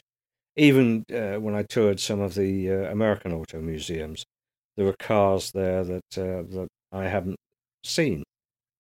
even 0.58 1.04
uh, 1.14 1.40
when 1.40 1.56
I 1.56 1.64
toured 1.64 2.00
some 2.00 2.22
of 2.22 2.36
the 2.36 2.72
uh, 2.72 2.92
American 2.92 3.34
auto 3.34 3.60
museums, 3.60 4.26
there 4.78 4.86
were 4.86 4.96
cars 4.98 5.52
there 5.52 5.84
that 5.84 6.18
uh, 6.18 6.44
that 6.56 6.68
I 6.92 7.06
haven't 7.06 7.38
seen 7.84 8.24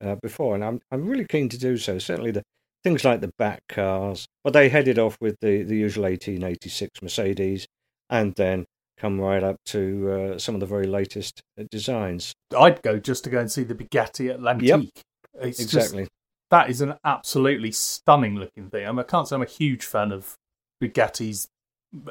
uh, 0.03 0.15
before, 0.21 0.55
and 0.55 0.63
I'm 0.63 0.81
I'm 0.91 1.07
really 1.07 1.25
keen 1.25 1.49
to 1.49 1.57
do 1.57 1.77
so. 1.77 1.99
Certainly 1.99 2.31
the 2.31 2.43
things 2.83 3.03
like 3.03 3.21
the 3.21 3.31
back 3.37 3.61
cars, 3.69 4.25
but 4.43 4.53
they 4.53 4.69
headed 4.69 4.99
off 4.99 5.17
with 5.19 5.35
the 5.41 5.63
the 5.63 5.75
usual 5.75 6.03
1886 6.03 7.01
Mercedes, 7.01 7.67
and 8.09 8.33
then 8.35 8.65
come 8.97 9.19
right 9.19 9.43
up 9.43 9.57
to 9.65 10.09
uh, 10.35 10.37
some 10.37 10.55
of 10.55 10.61
the 10.61 10.67
very 10.67 10.87
latest 10.87 11.41
uh, 11.59 11.63
designs. 11.69 12.33
I'd 12.57 12.81
go 12.81 12.99
just 12.99 13.23
to 13.25 13.29
go 13.29 13.39
and 13.39 13.51
see 13.51 13.63
the 13.63 13.75
Bugatti 13.75 14.33
Atlantique. 14.33 15.01
It's 15.41 15.57
just 15.57 15.73
exactly. 15.73 16.07
that 16.49 16.69
is 16.69 16.79
an 16.79 16.95
absolutely 17.03 17.71
stunning 17.71 18.35
looking 18.35 18.69
thing. 18.69 18.87
I, 18.87 18.91
mean, 18.91 18.99
I 18.99 19.03
can't 19.03 19.27
say 19.27 19.35
I'm 19.35 19.41
a 19.41 19.45
huge 19.45 19.83
fan 19.83 20.13
of 20.13 20.35
Bugatti's 20.81 21.49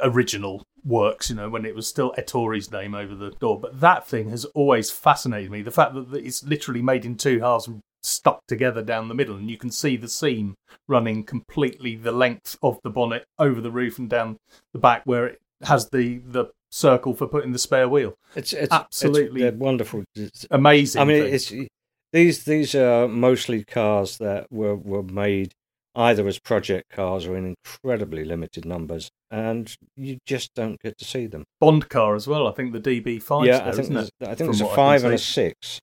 original 0.03 0.65
works, 0.85 1.31
you 1.31 1.37
know, 1.37 1.49
when 1.49 1.65
it 1.65 1.75
was 1.75 1.87
still 1.87 2.15
Ettore's 2.17 2.71
name 2.71 2.95
over 2.95 3.15
the 3.15 3.31
door, 3.31 3.59
but 3.59 3.81
that 3.81 4.07
thing 4.07 4.31
has 4.31 4.45
always 4.47 4.91
fascinated 4.91 5.51
me. 5.51 5.63
The 5.63 5.71
fact 5.71 5.95
that 5.95 6.15
it's 6.15 6.45
literally 6.45 6.83
made 6.83 7.05
in 7.05 7.17
two 7.17 7.41
halves 7.41 7.67
and 7.67 7.81
stuck 8.03 8.47
together 8.47 8.83
down 8.83 9.09
the 9.09 9.15
middle, 9.15 9.37
and 9.37 9.51
you 9.51 9.57
can 9.57 9.71
see 9.71 9.97
the 9.97 10.09
seam 10.09 10.55
running 10.89 11.25
completely 11.25 11.97
the 11.97 12.13
length 12.13 12.57
of 12.63 12.79
the 12.83 12.91
bonnet 12.91 13.25
over 13.39 13.61
the 13.61 13.71
roof 13.71 13.99
and 13.99 14.11
down 14.11 14.37
the 14.73 14.79
back, 14.79 15.03
where 15.05 15.27
it 15.27 15.41
has 15.63 15.89
the 15.91 16.19
the 16.19 16.47
circle 16.71 17.15
for 17.15 17.27
putting 17.27 17.53
the 17.53 17.59
spare 17.59 17.89
wheel. 17.89 18.15
It's, 18.35 18.53
it's 18.53 18.73
Absolutely. 18.73 19.45
it's, 19.45 19.57
wonderful. 19.57 20.05
It's- 20.17 20.47
Amazing. 20.51 21.01
I 21.01 21.05
mean, 21.05 21.23
thing. 21.25 21.35
it's 21.35 21.53
these 22.13 22.45
these 22.45 22.75
are 22.75 23.09
mostly 23.09 23.65
cars 23.65 24.19
that 24.19 24.51
were 24.51 24.77
were 24.77 25.03
made 25.03 25.55
either 25.95 26.27
as 26.27 26.39
project 26.39 26.91
cars 26.91 27.27
or 27.27 27.37
in 27.37 27.55
incredibly 27.57 28.25
limited 28.25 28.65
numbers, 28.65 29.11
and 29.31 29.75
you 29.97 30.19
just 30.27 30.55
don't 30.55 30.81
get 30.81 30.99
to 30.99 31.05
see 31.05 31.27
them. 31.27 31.45
Bond 31.61 31.89
car 31.89 32.15
as 32.15 32.27
well. 32.27 32.49
I 32.49 32.53
think 32.53 32.73
the 32.73 32.81
DB5 32.81 33.47
yeah, 33.47 33.59
there, 33.59 33.63
I 33.63 33.71
think 33.71 33.79
isn't 33.81 33.95
there's, 33.95 34.11
it? 34.21 34.29
I 34.29 34.35
think 34.35 34.51
there's 34.51 34.61
a 34.61 34.69
I 34.69 34.77
five 34.77 35.05
and 35.05 35.15
a 35.15 35.19
six. 35.19 35.81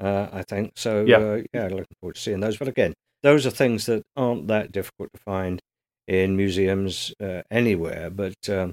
Uh, 0.00 0.28
I 0.32 0.42
think 0.42 0.72
so. 0.76 1.04
Yeah. 1.06 1.18
uh, 1.18 1.42
yeah, 1.52 1.64
looking 1.64 1.96
forward 2.00 2.16
to 2.16 2.20
seeing 2.20 2.40
those. 2.40 2.56
But 2.56 2.68
again, 2.68 2.92
those 3.22 3.46
are 3.46 3.50
things 3.50 3.86
that 3.86 4.02
aren't 4.16 4.48
that 4.48 4.72
difficult 4.72 5.10
to 5.14 5.20
find 5.20 5.60
in 6.08 6.36
museums 6.36 7.14
uh, 7.20 7.42
anywhere. 7.50 8.10
But 8.10 8.34
um, 8.48 8.72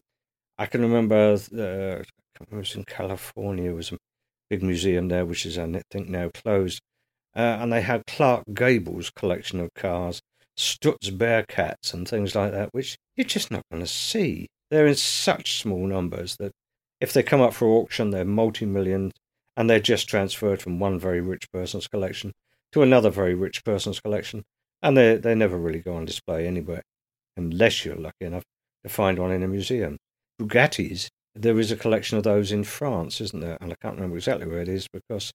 I 0.57 0.65
can 0.65 0.81
remember 0.81 1.33
uh, 1.33 2.03
it 2.41 2.51
was 2.51 2.75
in 2.75 2.83
California. 2.85 3.65
There 3.65 3.75
was 3.75 3.91
a 3.91 3.97
big 4.49 4.63
museum 4.63 5.07
there, 5.07 5.25
which 5.25 5.45
is 5.45 5.57
I 5.57 5.81
think 5.91 6.09
now 6.09 6.29
closed, 6.33 6.81
uh, 7.35 7.57
and 7.59 7.71
they 7.71 7.81
had 7.81 8.03
Clark 8.07 8.43
Gable's 8.53 9.09
collection 9.09 9.59
of 9.59 9.69
cars, 9.75 10.21
Stutz 10.59 11.09
Bearcats, 11.09 11.93
and 11.93 12.05
things 12.05 12.35
like 12.35 12.51
that, 12.51 12.69
which 12.73 12.97
you're 13.15 13.25
just 13.25 13.49
not 13.49 13.63
going 13.71 13.81
to 13.81 13.87
see. 13.87 14.47
They're 14.69 14.87
in 14.87 14.95
such 14.95 15.59
small 15.61 15.87
numbers 15.87 16.35
that 16.37 16.51
if 16.99 17.13
they 17.13 17.23
come 17.23 17.39
up 17.39 17.53
for 17.53 17.67
auction, 17.67 18.09
they're 18.09 18.25
multi-million. 18.25 19.13
and 19.55 19.69
they're 19.69 19.79
just 19.79 20.07
transferred 20.07 20.61
from 20.61 20.79
one 20.79 20.99
very 20.99 21.21
rich 21.21 21.49
person's 21.51 21.87
collection 21.87 22.33
to 22.71 22.81
another 22.81 23.09
very 23.09 23.33
rich 23.33 23.63
person's 23.63 23.99
collection, 23.99 24.43
and 24.81 24.95
they 24.97 25.15
they 25.15 25.33
never 25.35 25.57
really 25.57 25.79
go 25.79 25.95
on 25.95 26.05
display 26.05 26.45
anywhere, 26.45 26.83
unless 27.37 27.83
you're 27.83 27.95
lucky 27.95 28.25
enough 28.25 28.43
to 28.83 28.89
find 28.89 29.17
one 29.17 29.31
in 29.31 29.43
a 29.43 29.47
museum. 29.47 29.97
Bugattis, 30.39 31.07
there 31.35 31.59
is 31.59 31.71
a 31.71 31.75
collection 31.75 32.17
of 32.17 32.23
those 32.23 32.51
in 32.51 32.63
France, 32.63 33.21
isn't 33.21 33.41
there? 33.41 33.57
And 33.61 33.71
I 33.71 33.75
can't 33.81 33.95
remember 33.95 34.17
exactly 34.17 34.47
where 34.47 34.61
it 34.61 34.69
is 34.69 34.87
because 34.91 35.31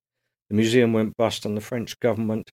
the 0.48 0.56
museum 0.56 0.92
went 0.92 1.16
bust 1.16 1.44
and 1.44 1.56
the 1.56 1.60
French 1.60 1.98
government 2.00 2.50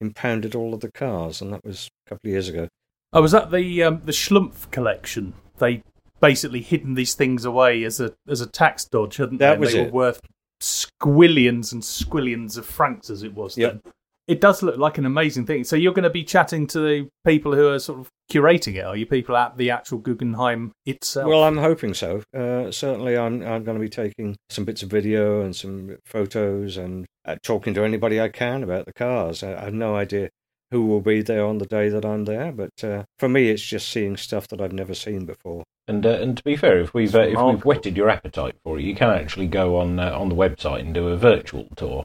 impounded 0.00 0.54
all 0.54 0.74
of 0.74 0.80
the 0.80 0.90
cars, 0.92 1.40
and 1.40 1.52
that 1.52 1.64
was 1.64 1.88
a 2.06 2.10
couple 2.10 2.28
of 2.28 2.32
years 2.32 2.48
ago. 2.48 2.68
Oh, 3.12 3.22
was 3.22 3.32
that 3.32 3.50
the 3.50 3.82
um, 3.82 4.02
the 4.04 4.12
Schlumpf 4.12 4.70
collection? 4.70 5.34
They 5.58 5.82
basically 6.20 6.60
hidden 6.62 6.94
these 6.94 7.14
things 7.14 7.44
away 7.44 7.84
as 7.84 8.00
a 8.00 8.14
as 8.28 8.40
a 8.40 8.46
tax 8.46 8.84
dodge, 8.84 9.16
hadn't 9.16 9.38
That 9.38 9.54
they? 9.54 9.60
was 9.60 9.72
they 9.72 9.80
it. 9.80 9.86
were 9.86 9.92
worth 9.92 10.20
squillions 10.60 11.72
and 11.72 11.82
squillions 11.82 12.56
of 12.58 12.66
francs, 12.66 13.10
as 13.10 13.22
it 13.22 13.34
was 13.34 13.56
Yep. 13.56 13.82
then. 13.84 13.92
It 14.28 14.40
does 14.40 14.62
look 14.62 14.76
like 14.76 14.98
an 14.98 15.06
amazing 15.06 15.46
thing. 15.46 15.62
So 15.64 15.76
you're 15.76 15.92
going 15.92 16.02
to 16.02 16.10
be 16.10 16.24
chatting 16.24 16.66
to 16.68 16.80
the 16.80 17.08
people 17.24 17.54
who 17.54 17.68
are 17.68 17.78
sort 17.78 18.00
of 18.00 18.08
curating 18.30 18.74
it. 18.74 18.84
Are 18.84 18.96
you 18.96 19.06
people 19.06 19.36
at 19.36 19.56
the 19.56 19.70
actual 19.70 19.98
Guggenheim 19.98 20.72
itself? 20.84 21.28
Well, 21.28 21.44
I'm 21.44 21.58
hoping 21.58 21.94
so. 21.94 22.22
Uh, 22.36 22.70
certainly, 22.72 23.16
I'm 23.16 23.42
I'm 23.42 23.62
going 23.62 23.78
to 23.78 23.80
be 23.80 23.88
taking 23.88 24.36
some 24.50 24.64
bits 24.64 24.82
of 24.82 24.90
video 24.90 25.42
and 25.42 25.54
some 25.54 25.98
photos 26.04 26.76
and 26.76 27.06
uh, 27.24 27.36
talking 27.42 27.72
to 27.74 27.84
anybody 27.84 28.20
I 28.20 28.28
can 28.28 28.62
about 28.64 28.86
the 28.86 28.92
cars. 28.92 29.42
I, 29.44 29.54
I 29.54 29.64
have 29.66 29.74
no 29.74 29.94
idea 29.94 30.30
who 30.72 30.84
will 30.86 31.00
be 31.00 31.22
there 31.22 31.44
on 31.44 31.58
the 31.58 31.66
day 31.66 31.88
that 31.88 32.04
I'm 32.04 32.24
there, 32.24 32.50
but 32.50 32.82
uh, 32.82 33.04
for 33.20 33.28
me, 33.28 33.50
it's 33.50 33.62
just 33.62 33.88
seeing 33.88 34.16
stuff 34.16 34.48
that 34.48 34.60
I've 34.60 34.72
never 34.72 34.94
seen 34.94 35.24
before. 35.24 35.62
And 35.86 36.04
uh, 36.04 36.18
and 36.20 36.36
to 36.36 36.42
be 36.42 36.56
fair, 36.56 36.80
if 36.80 36.92
we've 36.92 37.14
uh, 37.14 37.20
if 37.20 37.40
we've 37.40 37.64
whetted 37.64 37.96
your 37.96 38.10
appetite 38.10 38.56
for 38.64 38.76
it, 38.76 38.82
you 38.82 38.96
can 38.96 39.10
actually 39.10 39.46
go 39.46 39.78
on 39.78 40.00
uh, 40.00 40.18
on 40.18 40.28
the 40.28 40.34
website 40.34 40.80
and 40.80 40.92
do 40.92 41.06
a 41.08 41.16
virtual 41.16 41.68
tour. 41.76 42.04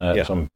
Uh, 0.00 0.12
Yeah. 0.16 0.22
So 0.22 0.34
I'm 0.34 0.48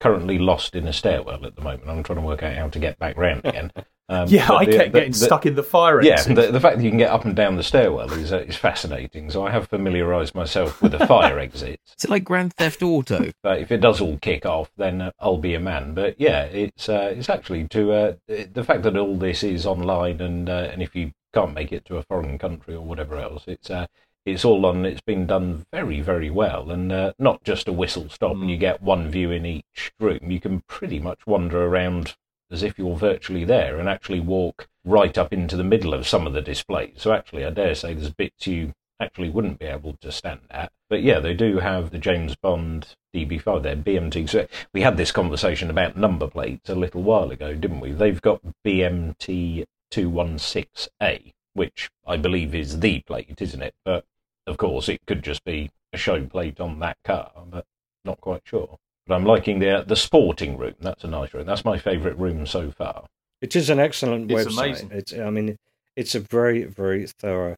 currently 0.00 0.38
lost 0.38 0.74
in 0.74 0.86
a 0.86 0.92
stairwell 0.92 1.44
at 1.46 1.56
the 1.56 1.62
moment. 1.62 1.88
I'm 1.88 2.02
trying 2.02 2.18
to 2.20 2.24
work 2.26 2.42
out 2.42 2.54
how 2.56 2.68
to 2.68 2.78
get 2.78 2.98
back 2.98 3.16
round 3.16 3.42
again. 3.44 3.72
Um, 4.10 4.28
yeah, 4.28 4.52
I 4.52 4.66
the- 4.66 4.72
kept 4.72 4.92
the- 4.92 4.98
getting 4.98 5.12
the- 5.12 5.18
stuck 5.18 5.46
in 5.46 5.54
the 5.54 5.62
fire 5.62 6.02
Yeah, 6.02 6.12
exit. 6.12 6.36
the, 6.36 6.52
the 6.52 6.60
fact 6.60 6.76
that 6.76 6.84
you 6.84 6.90
can 6.90 6.98
get 6.98 7.10
up 7.10 7.24
and 7.24 7.34
down 7.34 7.56
the 7.56 7.62
stairwell 7.62 8.12
is 8.12 8.34
uh, 8.34 8.40
is 8.40 8.54
fascinating. 8.54 9.30
So 9.30 9.46
I 9.46 9.50
have 9.50 9.66
familiarised 9.68 10.34
myself 10.34 10.82
with 10.82 10.92
a 10.92 11.06
fire 11.06 11.38
exit. 11.46 11.80
Is 11.98 12.04
it 12.04 12.10
like 12.10 12.22
Grand 12.22 12.52
Theft 12.52 12.82
Auto? 12.82 13.30
But 13.42 13.60
if 13.60 13.72
it 13.72 13.78
does 13.78 14.02
all 14.02 14.18
kick 14.18 14.44
off, 14.44 14.70
then 14.76 15.00
uh, 15.00 15.12
I'll 15.20 15.38
be 15.38 15.54
a 15.54 15.58
man. 15.58 15.94
But 15.94 16.20
yeah, 16.20 16.42
it's 16.44 16.86
uh, 16.86 17.14
it's 17.16 17.30
actually 17.30 17.66
to 17.68 17.92
uh, 17.92 18.12
the 18.28 18.62
fact 18.62 18.82
that 18.82 18.94
all 18.98 19.16
this 19.16 19.42
is 19.42 19.64
online, 19.64 20.20
and 20.20 20.50
uh, 20.50 20.68
and 20.70 20.82
if 20.82 20.94
you 20.94 21.12
can't 21.32 21.54
make 21.54 21.72
it 21.72 21.86
to 21.86 21.96
a 21.96 22.02
foreign 22.02 22.36
country 22.36 22.74
or 22.74 22.82
whatever 22.82 23.16
else, 23.16 23.44
it's 23.46 23.70
uh, 23.70 23.86
it's 24.24 24.44
all 24.44 24.64
on. 24.66 24.84
It's 24.84 25.00
been 25.00 25.26
done 25.26 25.66
very 25.72 26.00
very 26.00 26.30
well, 26.30 26.70
and 26.70 26.90
uh, 26.92 27.12
not 27.18 27.44
just 27.44 27.68
a 27.68 27.72
whistle 27.72 28.08
stop, 28.08 28.32
and 28.32 28.50
you 28.50 28.56
get 28.56 28.82
one 28.82 29.10
view 29.10 29.30
in 29.30 29.44
each 29.46 29.92
room. 30.00 30.30
You 30.30 30.40
can 30.40 30.60
pretty 30.62 30.98
much 30.98 31.26
wander 31.26 31.64
around 31.64 32.16
as 32.50 32.62
if 32.62 32.78
you're 32.78 32.96
virtually 32.96 33.44
there, 33.44 33.78
and 33.78 33.88
actually 33.88 34.20
walk 34.20 34.68
right 34.84 35.16
up 35.16 35.32
into 35.32 35.56
the 35.56 35.64
middle 35.64 35.94
of 35.94 36.06
some 36.06 36.26
of 36.26 36.32
the 36.32 36.42
displays. 36.42 36.96
So 36.96 37.12
actually, 37.12 37.44
I 37.44 37.50
dare 37.50 37.74
say 37.74 37.94
there's 37.94 38.12
bits 38.12 38.46
you 38.46 38.72
actually 39.00 39.30
wouldn't 39.30 39.58
be 39.58 39.66
able 39.66 39.94
to 40.00 40.12
stand 40.12 40.40
at. 40.50 40.72
But 40.88 41.02
yeah, 41.02 41.20
they 41.20 41.34
do 41.34 41.58
have 41.58 41.90
the 41.90 41.98
James 41.98 42.36
Bond 42.36 42.94
DB5, 43.14 43.62
their 43.62 43.76
BMT. 43.76 44.28
So 44.28 44.46
we 44.72 44.82
had 44.82 44.96
this 44.96 45.12
conversation 45.12 45.70
about 45.70 45.96
number 45.96 46.28
plates 46.28 46.68
a 46.68 46.74
little 46.74 47.02
while 47.02 47.30
ago, 47.30 47.54
didn't 47.54 47.80
we? 47.80 47.92
They've 47.92 48.20
got 48.20 48.40
BMT 48.64 49.64
216A, 49.92 51.32
which 51.54 51.90
I 52.06 52.16
believe 52.16 52.54
is 52.54 52.80
the 52.80 53.00
plate, 53.00 53.40
isn't 53.40 53.62
it? 53.62 53.74
But 53.84 54.04
of 54.46 54.56
course, 54.56 54.88
it 54.88 55.00
could 55.06 55.22
just 55.22 55.44
be 55.44 55.70
a 55.92 55.96
show 55.96 56.24
plate 56.26 56.60
on 56.60 56.78
that 56.80 56.96
car, 57.04 57.30
but 57.50 57.64
not 58.04 58.20
quite 58.20 58.42
sure. 58.44 58.76
But 59.06 59.14
I'm 59.16 59.24
liking 59.24 59.58
the 59.58 59.84
the 59.86 59.96
sporting 59.96 60.56
room. 60.56 60.74
That's 60.80 61.04
a 61.04 61.08
nice 61.08 61.34
room. 61.34 61.46
That's 61.46 61.64
my 61.64 61.78
favourite 61.78 62.18
room 62.18 62.46
so 62.46 62.70
far. 62.70 63.06
It 63.42 63.54
is 63.54 63.68
an 63.70 63.78
excellent 63.78 64.30
It's 64.30 64.46
website. 64.48 64.58
amazing. 64.58 64.90
It's, 64.92 65.12
I 65.12 65.28
mean, 65.30 65.56
it's 65.96 66.14
a 66.14 66.20
very, 66.20 66.64
very 66.64 67.06
thorough 67.06 67.56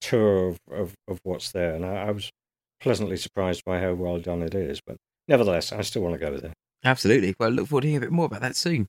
tour 0.00 0.48
of, 0.48 0.58
of, 0.70 0.94
of 1.08 1.18
what's 1.24 1.50
there, 1.50 1.74
and 1.74 1.84
I, 1.84 2.06
I 2.06 2.10
was 2.12 2.30
pleasantly 2.80 3.16
surprised 3.16 3.64
by 3.64 3.80
how 3.80 3.94
well 3.94 4.18
done 4.20 4.42
it 4.42 4.54
is. 4.54 4.80
But 4.86 4.96
nevertheless, 5.26 5.72
I 5.72 5.80
still 5.82 6.02
want 6.02 6.14
to 6.14 6.20
go 6.20 6.36
there. 6.36 6.52
Absolutely. 6.84 7.34
Well, 7.40 7.50
look 7.50 7.66
forward 7.68 7.82
to 7.82 7.88
hearing 7.88 8.02
a 8.02 8.06
bit 8.06 8.12
more 8.12 8.26
about 8.26 8.42
that 8.42 8.54
soon. 8.56 8.86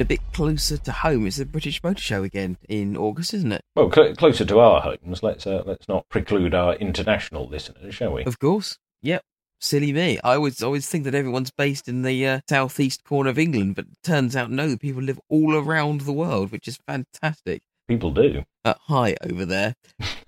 A 0.00 0.04
bit 0.04 0.20
closer 0.32 0.76
to 0.76 0.90
home. 0.90 1.24
It's 1.24 1.36
the 1.36 1.44
British 1.44 1.80
Motor 1.82 2.00
Show 2.00 2.24
again 2.24 2.56
in 2.68 2.96
August, 2.96 3.32
isn't 3.32 3.52
it? 3.52 3.62
Well, 3.76 3.92
cl- 3.92 4.16
closer 4.16 4.44
to 4.44 4.58
our 4.58 4.80
homes. 4.80 5.22
Let's 5.22 5.46
uh, 5.46 5.62
let's 5.64 5.86
not 5.86 6.08
preclude 6.08 6.52
our 6.52 6.74
international 6.74 7.46
listeners, 7.46 7.94
shall 7.94 8.12
we? 8.14 8.24
Of 8.24 8.40
course. 8.40 8.76
Yep. 9.02 9.22
Silly 9.60 9.92
me. 9.92 10.18
I 10.24 10.34
always 10.34 10.62
always 10.64 10.88
think 10.88 11.04
that 11.04 11.14
everyone's 11.14 11.52
based 11.52 11.86
in 11.88 12.02
the 12.02 12.26
uh, 12.26 12.40
southeast 12.48 13.04
corner 13.04 13.30
of 13.30 13.38
England, 13.38 13.76
but 13.76 13.86
turns 14.02 14.34
out 14.34 14.50
no, 14.50 14.76
people 14.76 15.00
live 15.00 15.20
all 15.28 15.54
around 15.54 16.00
the 16.00 16.12
world, 16.12 16.50
which 16.50 16.66
is 16.66 16.76
fantastic. 16.88 17.62
People 17.86 18.10
do. 18.10 18.42
Uh, 18.64 18.74
hi 18.84 19.14
over 19.22 19.44
there. 19.44 19.74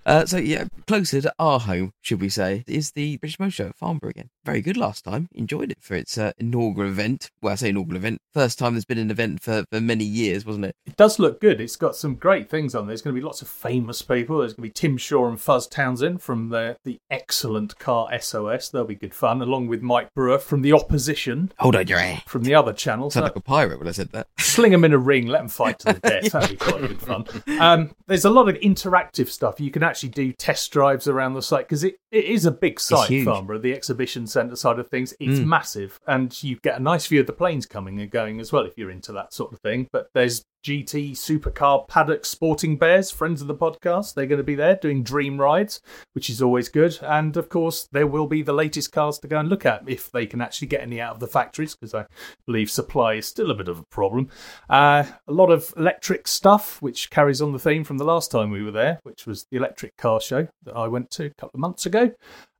Uh, 0.05 0.25
so 0.25 0.37
yeah, 0.37 0.65
closer 0.85 1.19
to 1.19 1.33
our 1.39 1.59
home, 1.59 1.91
should 2.01 2.21
we 2.21 2.29
say, 2.29 2.63
is 2.67 2.91
the 2.91 3.17
British 3.17 3.39
Motor 3.39 3.51
Show 3.51 3.65
at 3.67 3.75
Farnborough 3.75 4.11
again. 4.11 4.29
Very 4.45 4.61
good 4.61 4.77
last 4.77 5.03
time. 5.03 5.27
Enjoyed 5.33 5.71
it 5.71 5.79
for 5.81 5.95
its 5.95 6.17
uh, 6.17 6.31
inaugural 6.37 6.87
event. 6.89 7.31
Well, 7.41 7.51
I 7.53 7.55
say 7.55 7.69
inaugural 7.69 7.97
event. 7.97 8.21
First 8.33 8.59
time 8.59 8.73
there's 8.75 8.85
been 8.85 8.99
an 8.99 9.11
event 9.11 9.41
for, 9.41 9.65
for 9.71 9.81
many 9.81 10.05
years, 10.05 10.45
wasn't 10.45 10.65
it? 10.65 10.75
It 10.85 10.95
does 10.95 11.17
look 11.19 11.41
good. 11.41 11.59
It's 11.59 11.75
got 11.75 11.95
some 11.95 12.15
great 12.15 12.49
things 12.49 12.73
on 12.75 12.85
there. 12.85 12.91
There's 12.91 13.01
going 13.01 13.15
to 13.15 13.19
be 13.19 13.25
lots 13.25 13.41
of 13.41 13.47
famous 13.49 14.01
people. 14.01 14.37
There's 14.37 14.53
going 14.53 14.69
to 14.69 14.69
be 14.69 14.79
Tim 14.79 14.97
Shaw 14.97 15.27
and 15.27 15.41
Fuzz 15.41 15.67
Townsend 15.67 16.21
from 16.21 16.49
the, 16.49 16.77
the 16.85 16.99
excellent 17.09 17.77
car 17.79 18.07
SOS. 18.17 18.69
They'll 18.69 18.85
be 18.85 18.95
good 18.95 19.15
fun, 19.15 19.41
along 19.41 19.67
with 19.67 19.81
Mike 19.81 20.13
Brewer 20.13 20.37
from 20.39 20.61
the 20.61 20.71
opposition 20.73 21.51
Hold 21.59 21.75
on 21.75 21.87
your 21.87 21.99
ass. 21.99 22.21
from 22.27 22.43
the 22.43 22.55
other 22.55 22.71
channel. 22.71 23.09
Sound 23.09 23.25
like 23.25 23.35
a 23.35 23.41
pirate 23.41 23.79
when 23.79 23.87
I 23.87 23.91
said 23.91 24.11
that. 24.11 24.27
sling 24.39 24.71
them 24.71 24.85
in 24.85 24.93
a 24.93 24.97
ring, 24.97 25.25
let 25.27 25.39
them 25.39 25.49
fight 25.49 25.79
to 25.79 25.93
the 25.93 25.99
death. 25.99 26.31
That'd 26.31 26.51
be 26.51 26.55
quite 26.55 26.81
good 26.81 27.01
fun. 27.01 27.25
Um, 27.57 27.95
there's 28.05 28.23
a 28.27 28.29
lot 28.29 28.47
of 28.47 28.55
interactive 28.55 29.29
stuff. 29.29 29.59
You 29.59 29.71
can 29.71 29.81
actually 29.81 30.09
do 30.09 30.31
test 30.31 30.71
drives 30.71 31.07
around 31.07 31.33
the 31.33 31.41
site 31.41 31.65
because 31.65 31.83
it, 31.83 31.95
it 32.11 32.25
is 32.25 32.45
a 32.45 32.51
big 32.51 32.79
site. 32.79 33.07
Farnborough, 33.25 33.59
the 33.59 33.73
exhibition 33.73 34.27
centre 34.27 34.55
side 34.55 34.79
of 34.79 34.87
things. 34.89 35.13
It's 35.19 35.39
Mm. 35.39 35.45
massive, 35.45 35.99
and 36.07 36.41
you 36.43 36.57
get 36.63 36.77
a 36.79 36.83
nice 36.83 37.07
view 37.07 37.21
of 37.21 37.27
the 37.27 37.33
planes 37.33 37.65
coming 37.65 37.99
and 37.99 38.09
going 38.11 38.39
as 38.39 38.51
well 38.51 38.65
if 38.65 38.73
you're 38.77 38.91
into 38.91 39.11
that 39.13 39.33
sort 39.33 39.53
of 39.53 39.59
thing. 39.59 39.87
But 39.91 40.09
there's 40.13 40.43
GT 40.63 41.11
Supercar 41.11 41.87
Paddock 41.87 42.25
Sporting 42.25 42.77
Bears, 42.77 43.09
friends 43.09 43.41
of 43.41 43.47
the 43.47 43.55
podcast. 43.55 44.13
They're 44.15 44.25
going 44.25 44.39
to 44.39 44.43
be 44.43 44.55
there 44.55 44.75
doing 44.75 45.01
dream 45.01 45.39
rides, 45.39 45.79
which 46.13 46.29
is 46.29 46.41
always 46.41 46.67
good. 46.67 46.97
And 47.01 47.37
of 47.37 47.47
course, 47.47 47.87
there 47.93 48.07
will 48.07 48.27
be 48.27 48.41
the 48.41 48.53
latest 48.53 48.91
cars 48.91 49.17
to 49.19 49.27
go 49.29 49.39
and 49.39 49.47
look 49.47 49.65
at 49.65 49.83
if 49.87 50.11
they 50.11 50.25
can 50.25 50.41
actually 50.41 50.67
get 50.67 50.81
any 50.81 50.99
out 50.99 51.13
of 51.13 51.19
the 51.21 51.27
factories, 51.27 51.75
because 51.75 51.93
I 51.93 52.05
believe 52.45 52.69
supply 52.69 53.13
is 53.13 53.25
still 53.27 53.49
a 53.51 53.55
bit 53.55 53.69
of 53.69 53.79
a 53.79 53.83
problem. 53.91 54.29
Uh, 54.69 55.05
a 55.27 55.31
lot 55.31 55.51
of 55.51 55.73
electric 55.77 56.27
stuff, 56.27 56.81
which 56.81 57.11
carries 57.11 57.41
on 57.41 57.53
the 57.53 57.59
theme 57.59 57.85
from 57.85 57.97
the 57.97 58.03
last 58.05 58.29
time 58.31 58.51
we 58.51 58.63
were 58.63 58.71
there, 58.71 58.99
which 59.03 59.25
was 59.25 59.45
the 59.51 59.57
electric 59.57 59.95
car 59.95 60.19
show 60.19 60.47
that 60.63 60.75
I 60.75 60.87
went 60.87 61.11
to 61.11 61.25
a 61.27 61.33
couple 61.39 61.51
of 61.57 61.61
months 61.61 61.85
ago. 61.85 61.96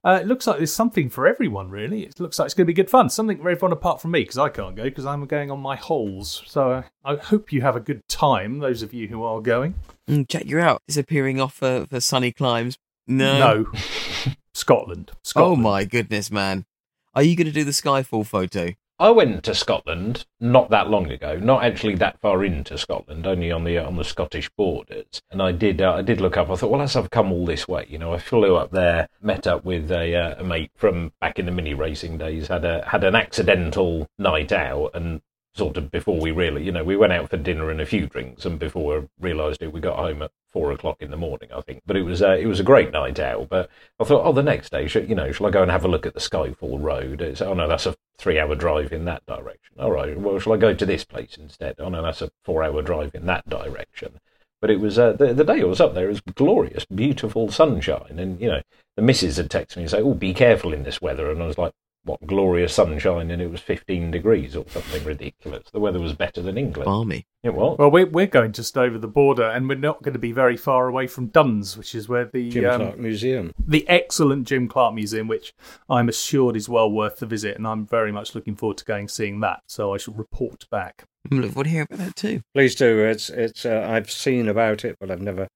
Uh, 0.03 0.19
it 0.21 0.27
looks 0.27 0.47
like 0.47 0.57
there's 0.57 0.73
something 0.73 1.09
for 1.09 1.27
everyone, 1.27 1.69
really. 1.69 2.03
It 2.03 2.19
looks 2.19 2.39
like 2.39 2.45
it's 2.45 2.53
going 2.53 2.65
to 2.65 2.67
be 2.67 2.73
good 2.73 2.89
fun. 2.89 3.09
Something 3.09 3.41
for 3.41 3.49
everyone 3.49 3.73
apart 3.73 3.99
from 3.99 4.11
me, 4.11 4.21
because 4.21 4.37
I 4.37 4.47
can't 4.49 4.75
go, 4.75 4.83
because 4.83 5.05
I'm 5.05 5.25
going 5.25 5.51
on 5.51 5.59
my 5.59 5.75
holes. 5.75 6.43
So 6.45 6.71
uh, 6.71 6.83
I 7.03 7.15
hope 7.15 7.51
you 7.51 7.61
have 7.61 7.75
a 7.75 7.81
good 7.81 8.07
time, 8.07 8.59
those 8.59 8.83
of 8.83 8.93
you 8.93 9.07
who 9.07 9.23
are 9.23 9.41
going. 9.41 9.75
Mm, 10.07 10.29
check 10.29 10.45
you 10.45 10.59
out. 10.59 10.81
Disappearing 10.87 11.41
off 11.41 11.55
for, 11.55 11.87
for 11.89 11.99
sunny 11.99 12.31
climes. 12.31 12.77
No. 13.05 13.37
No. 13.37 13.71
Scotland. 14.53 15.11
Oh 15.35 15.55
my 15.55 15.83
goodness, 15.83 16.31
man. 16.31 16.65
Are 17.13 17.23
you 17.23 17.35
going 17.35 17.47
to 17.47 17.53
do 17.53 17.63
the 17.63 17.71
Skyfall 17.71 18.25
photo? 18.25 18.73
I 18.99 19.11
went 19.11 19.43
to 19.43 19.53
Scotland 19.53 20.25
not 20.39 20.71
that 20.71 20.89
long 20.89 21.11
ago, 21.11 21.37
not 21.37 21.63
actually 21.63 21.93
that 21.95 22.19
far 22.19 22.43
into 22.43 22.79
Scotland, 22.79 23.27
only 23.27 23.51
on 23.51 23.63
the 23.63 23.77
on 23.77 23.95
the 23.95 24.03
Scottish 24.03 24.49
borders. 24.49 25.21
And 25.29 25.39
I 25.39 25.51
did 25.51 25.81
uh, 25.81 25.93
I 25.93 26.01
did 26.01 26.19
look 26.19 26.35
up. 26.35 26.49
I 26.49 26.55
thought, 26.55 26.71
well, 26.71 26.81
as 26.81 26.95
I've 26.95 27.11
come 27.11 27.31
all 27.31 27.45
this 27.45 27.67
way, 27.67 27.85
you 27.87 27.99
know, 27.99 28.13
I 28.13 28.17
flew 28.17 28.55
up 28.55 28.71
there, 28.71 29.07
met 29.21 29.45
up 29.45 29.63
with 29.63 29.91
a, 29.91 30.15
uh, 30.15 30.41
a 30.41 30.43
mate 30.43 30.71
from 30.75 31.13
back 31.21 31.37
in 31.37 31.45
the 31.45 31.51
mini 31.51 31.75
racing 31.75 32.17
days, 32.17 32.47
had 32.47 32.65
a 32.65 32.87
had 32.87 33.03
an 33.03 33.13
accidental 33.13 34.07
night 34.17 34.51
out, 34.51 34.91
and 34.95 35.21
sort 35.53 35.77
of 35.77 35.91
before 35.91 36.19
we 36.19 36.31
really, 36.31 36.63
you 36.63 36.71
know, 36.71 36.83
we 36.83 36.95
went 36.95 37.13
out 37.13 37.29
for 37.29 37.37
dinner 37.37 37.69
and 37.69 37.81
a 37.81 37.85
few 37.85 38.07
drinks, 38.07 38.45
and 38.45 38.57
before 38.57 38.97
I 38.97 39.03
realised 39.19 39.61
it, 39.61 39.73
we 39.73 39.79
got 39.79 39.97
home 39.97 40.23
at 40.23 40.31
four 40.51 40.71
o'clock 40.71 41.01
in 41.01 41.11
the 41.11 41.17
morning, 41.17 41.49
I 41.55 41.61
think. 41.61 41.83
But 41.85 41.97
it 41.97 42.03
was 42.03 42.23
uh, 42.23 42.37
it 42.39 42.47
was 42.47 42.59
a 42.59 42.63
great 42.63 42.91
night 42.91 43.19
out. 43.19 43.49
But 43.49 43.69
I 43.99 44.05
thought, 44.05 44.25
oh, 44.25 44.33
the 44.33 44.41
next 44.41 44.71
day, 44.71 44.87
should, 44.87 45.07
you 45.07 45.13
know, 45.13 45.31
shall 45.31 45.45
I 45.45 45.51
go 45.51 45.61
and 45.61 45.69
have 45.69 45.85
a 45.85 45.87
look 45.87 46.07
at 46.07 46.15
the 46.15 46.19
Skyfall 46.19 46.81
Road? 46.81 47.21
It's, 47.21 47.43
oh 47.43 47.53
no, 47.53 47.67
that's 47.67 47.85
a 47.85 47.95
three-hour 48.17 48.55
drive 48.55 48.91
in 48.91 49.05
that 49.05 49.25
direction. 49.25 49.75
All 49.79 49.91
right, 49.91 50.19
well, 50.19 50.39
shall 50.39 50.53
I 50.53 50.57
go 50.57 50.73
to 50.73 50.85
this 50.85 51.03
place 51.05 51.37
instead? 51.37 51.75
Oh 51.79 51.89
no, 51.89 52.01
that's 52.01 52.21
a 52.21 52.31
four-hour 52.43 52.81
drive 52.81 53.13
in 53.15 53.25
that 53.27 53.47
direction. 53.49 54.19
But 54.59 54.71
it 54.71 54.79
was 54.79 54.97
uh, 54.97 55.13
the 55.13 55.33
the 55.33 55.43
day 55.43 55.61
I 55.61 55.65
was 55.65 55.81
up 55.81 55.93
there. 55.93 56.05
It 56.05 56.09
was 56.09 56.21
glorious, 56.21 56.85
beautiful 56.85 57.51
sunshine, 57.51 58.17
and 58.17 58.41
you 58.41 58.47
know, 58.47 58.61
the 58.95 59.03
missus 59.03 59.37
had 59.37 59.49
texted 59.49 59.77
me 59.77 59.83
and 59.83 59.91
say, 59.91 60.01
"Oh, 60.01 60.13
be 60.13 60.33
careful 60.33 60.73
in 60.73 60.83
this 60.83 61.01
weather," 61.01 61.29
and 61.31 61.41
I 61.41 61.47
was 61.47 61.57
like. 61.57 61.73
What 62.07 62.25
glorious 62.25 62.73
sunshine 62.73 63.29
and 63.31 63.41
it 63.41 63.51
was 63.51 63.61
15 63.61 64.11
degrees 64.11 64.55
or 64.55 64.65
something 64.69 65.03
ridiculous. 65.03 65.69
The 65.71 65.79
weather 65.79 65.99
was 65.99 66.13
better 66.13 66.41
than 66.41 66.57
England. 66.57 66.85
Balmy. 66.85 67.27
It 67.43 67.53
was. 67.53 67.77
Well, 67.77 67.91
we're, 67.91 68.07
we're 68.07 68.27
going 68.27 68.51
just 68.51 68.77
over 68.77 68.97
the 68.97 69.07
border, 69.07 69.43
and 69.43 69.69
we're 69.69 69.75
not 69.75 70.01
going 70.01 70.13
to 70.13 70.19
be 70.19 70.31
very 70.31 70.57
far 70.57 70.87
away 70.87 71.07
from 71.07 71.27
Duns, 71.27 71.77
which 71.77 71.93
is 71.93 72.09
where 72.09 72.25
the 72.25 72.49
Jim 72.49 72.65
um, 72.65 72.81
Clark 72.81 72.97
Museum. 72.97 73.53
the 73.57 73.87
excellent 73.87 74.47
Jim 74.47 74.67
Clark 74.67 74.95
Museum, 74.95 75.27
which 75.27 75.53
I'm 75.89 76.09
assured 76.09 76.57
is 76.57 76.67
well 76.67 76.91
worth 76.91 77.19
the 77.19 77.25
visit, 77.25 77.55
and 77.55 77.67
I'm 77.67 77.85
very 77.85 78.11
much 78.11 78.33
looking 78.35 78.55
forward 78.55 78.77
to 78.79 78.85
going 78.85 79.07
seeing 79.07 79.39
that. 79.41 79.61
So 79.67 79.93
I 79.93 79.97
shall 79.97 80.15
report 80.15 80.67
back. 80.71 81.05
I'm 81.29 81.37
looking 81.37 81.51
forward 81.51 81.65
to 81.65 81.69
hearing 81.69 81.87
about 81.89 82.05
that 82.05 82.15
too. 82.15 82.41
Please 82.53 82.75
do. 82.75 83.05
It's 83.05 83.29
it's. 83.29 83.65
Uh, 83.65 83.85
I've 83.87 84.11
seen 84.11 84.47
about 84.47 84.83
it, 84.83 84.97
but 84.99 85.11
I've 85.11 85.21
never 85.21 85.47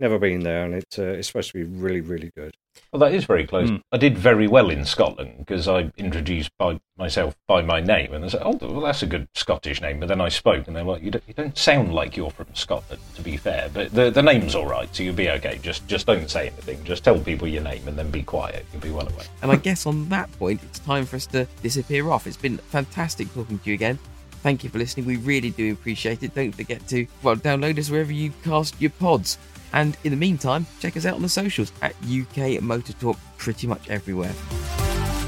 never 0.00 0.18
been 0.18 0.40
there, 0.40 0.64
and 0.64 0.74
it's 0.74 0.98
uh, 0.98 1.02
it's 1.02 1.28
supposed 1.28 1.52
to 1.52 1.58
be 1.58 1.64
really 1.64 2.00
really 2.00 2.30
good. 2.36 2.56
Well, 2.92 3.00
that 3.00 3.12
is 3.12 3.24
very 3.24 3.46
close. 3.46 3.68
Hmm. 3.68 3.76
I 3.92 3.98
did 3.98 4.16
very 4.16 4.46
well 4.46 4.70
in 4.70 4.84
Scotland 4.84 5.38
because 5.38 5.68
I 5.68 5.90
introduced 5.96 6.50
by 6.58 6.80
myself 6.96 7.36
by 7.46 7.60
my 7.62 7.80
name, 7.80 8.14
and 8.14 8.24
they 8.24 8.28
said, 8.28 8.42
"Oh, 8.44 8.58
well, 8.60 8.80
that's 8.80 9.02
a 9.02 9.06
good 9.06 9.28
Scottish 9.34 9.80
name." 9.80 10.00
But 10.00 10.08
then 10.08 10.20
I 10.20 10.28
spoke, 10.28 10.66
and 10.66 10.76
they're 10.76 10.84
like, 10.84 11.02
"You 11.02 11.10
don't, 11.10 11.24
you 11.26 11.34
don't 11.34 11.56
sound 11.56 11.94
like 11.94 12.16
you're 12.16 12.30
from 12.30 12.46
Scotland." 12.54 13.02
To 13.16 13.22
be 13.22 13.36
fair, 13.36 13.68
but 13.72 13.92
the 13.92 14.10
the 14.10 14.22
name's 14.22 14.54
all 14.54 14.66
right, 14.66 14.94
so 14.94 15.02
you'll 15.02 15.14
be 15.14 15.30
okay. 15.30 15.58
Just 15.62 15.86
just 15.86 16.06
don't 16.06 16.30
say 16.30 16.48
anything. 16.48 16.82
Just 16.84 17.04
tell 17.04 17.18
people 17.18 17.48
your 17.48 17.62
name, 17.62 17.86
and 17.88 17.98
then 17.98 18.10
be 18.10 18.22
quiet. 18.22 18.64
You'll 18.72 18.82
be 18.82 18.90
well 18.90 19.08
away. 19.08 19.24
And 19.42 19.50
I 19.50 19.56
guess 19.56 19.86
on 19.86 20.08
that 20.08 20.30
point, 20.38 20.62
it's 20.62 20.78
time 20.78 21.04
for 21.04 21.16
us 21.16 21.26
to 21.26 21.46
disappear 21.62 22.10
off. 22.10 22.26
It's 22.26 22.36
been 22.36 22.58
fantastic 22.58 23.32
talking 23.34 23.58
to 23.58 23.68
you 23.68 23.74
again. 23.74 23.98
Thank 24.42 24.62
you 24.62 24.70
for 24.70 24.78
listening. 24.78 25.04
We 25.04 25.16
really 25.16 25.50
do 25.50 25.72
appreciate 25.72 26.22
it. 26.22 26.34
Don't 26.34 26.54
forget 26.54 26.86
to 26.88 27.06
well 27.22 27.36
download 27.36 27.78
us 27.78 27.90
wherever 27.90 28.12
you 28.12 28.32
cast 28.44 28.80
your 28.80 28.90
pods. 28.92 29.36
And 29.72 29.96
in 30.04 30.10
the 30.10 30.16
meantime, 30.16 30.66
check 30.80 30.96
us 30.96 31.06
out 31.06 31.14
on 31.14 31.22
the 31.22 31.28
socials 31.28 31.72
at 31.82 31.94
UK 32.02 32.60
Motor 32.62 32.92
Talk 32.94 33.18
pretty 33.36 33.66
much 33.66 33.88
everywhere. 33.88 34.32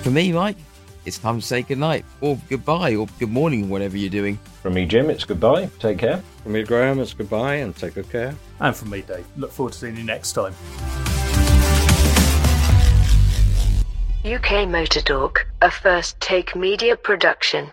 For 0.03 0.11
me, 0.11 0.33
Mike, 0.33 0.57
it's 1.05 1.19
time 1.19 1.41
to 1.41 1.47
say 1.47 1.63
goodnight 1.63 2.05
or 2.21 2.39
goodbye 2.49 2.95
or 2.95 3.07
good 3.19 3.31
morning, 3.31 3.69
whatever 3.69 3.97
you're 3.97 4.11
doing. 4.11 4.39
From 4.63 4.75
me, 4.75 4.87
Jim, 4.87 5.11
it's 5.11 5.25
goodbye. 5.25 5.71
Take 5.79 5.99
care. 5.99 6.23
From 6.43 6.53
me, 6.53 6.63
Graham, 6.63 7.01
it's 7.01 7.15
goodbye 7.15 7.57
and 7.57 7.75
take 7.75 7.95
good 7.95 8.11
care. 8.11 8.35
And 8.61 8.75
from 8.77 8.91
me, 8.91 9.03
Dave, 9.03 9.27
look 9.37 9.53
forward 9.53 9.73
to 9.73 9.79
seeing 9.79 9.97
you 9.97 10.05
next 10.05 10.33
time. 10.33 10.55
UK 14.25 14.69
Motor 14.69 15.01
Talk, 15.01 15.47
a 15.63 15.71
first 15.71 16.21
take 16.21 16.55
media 16.55 16.95
production. 16.97 17.73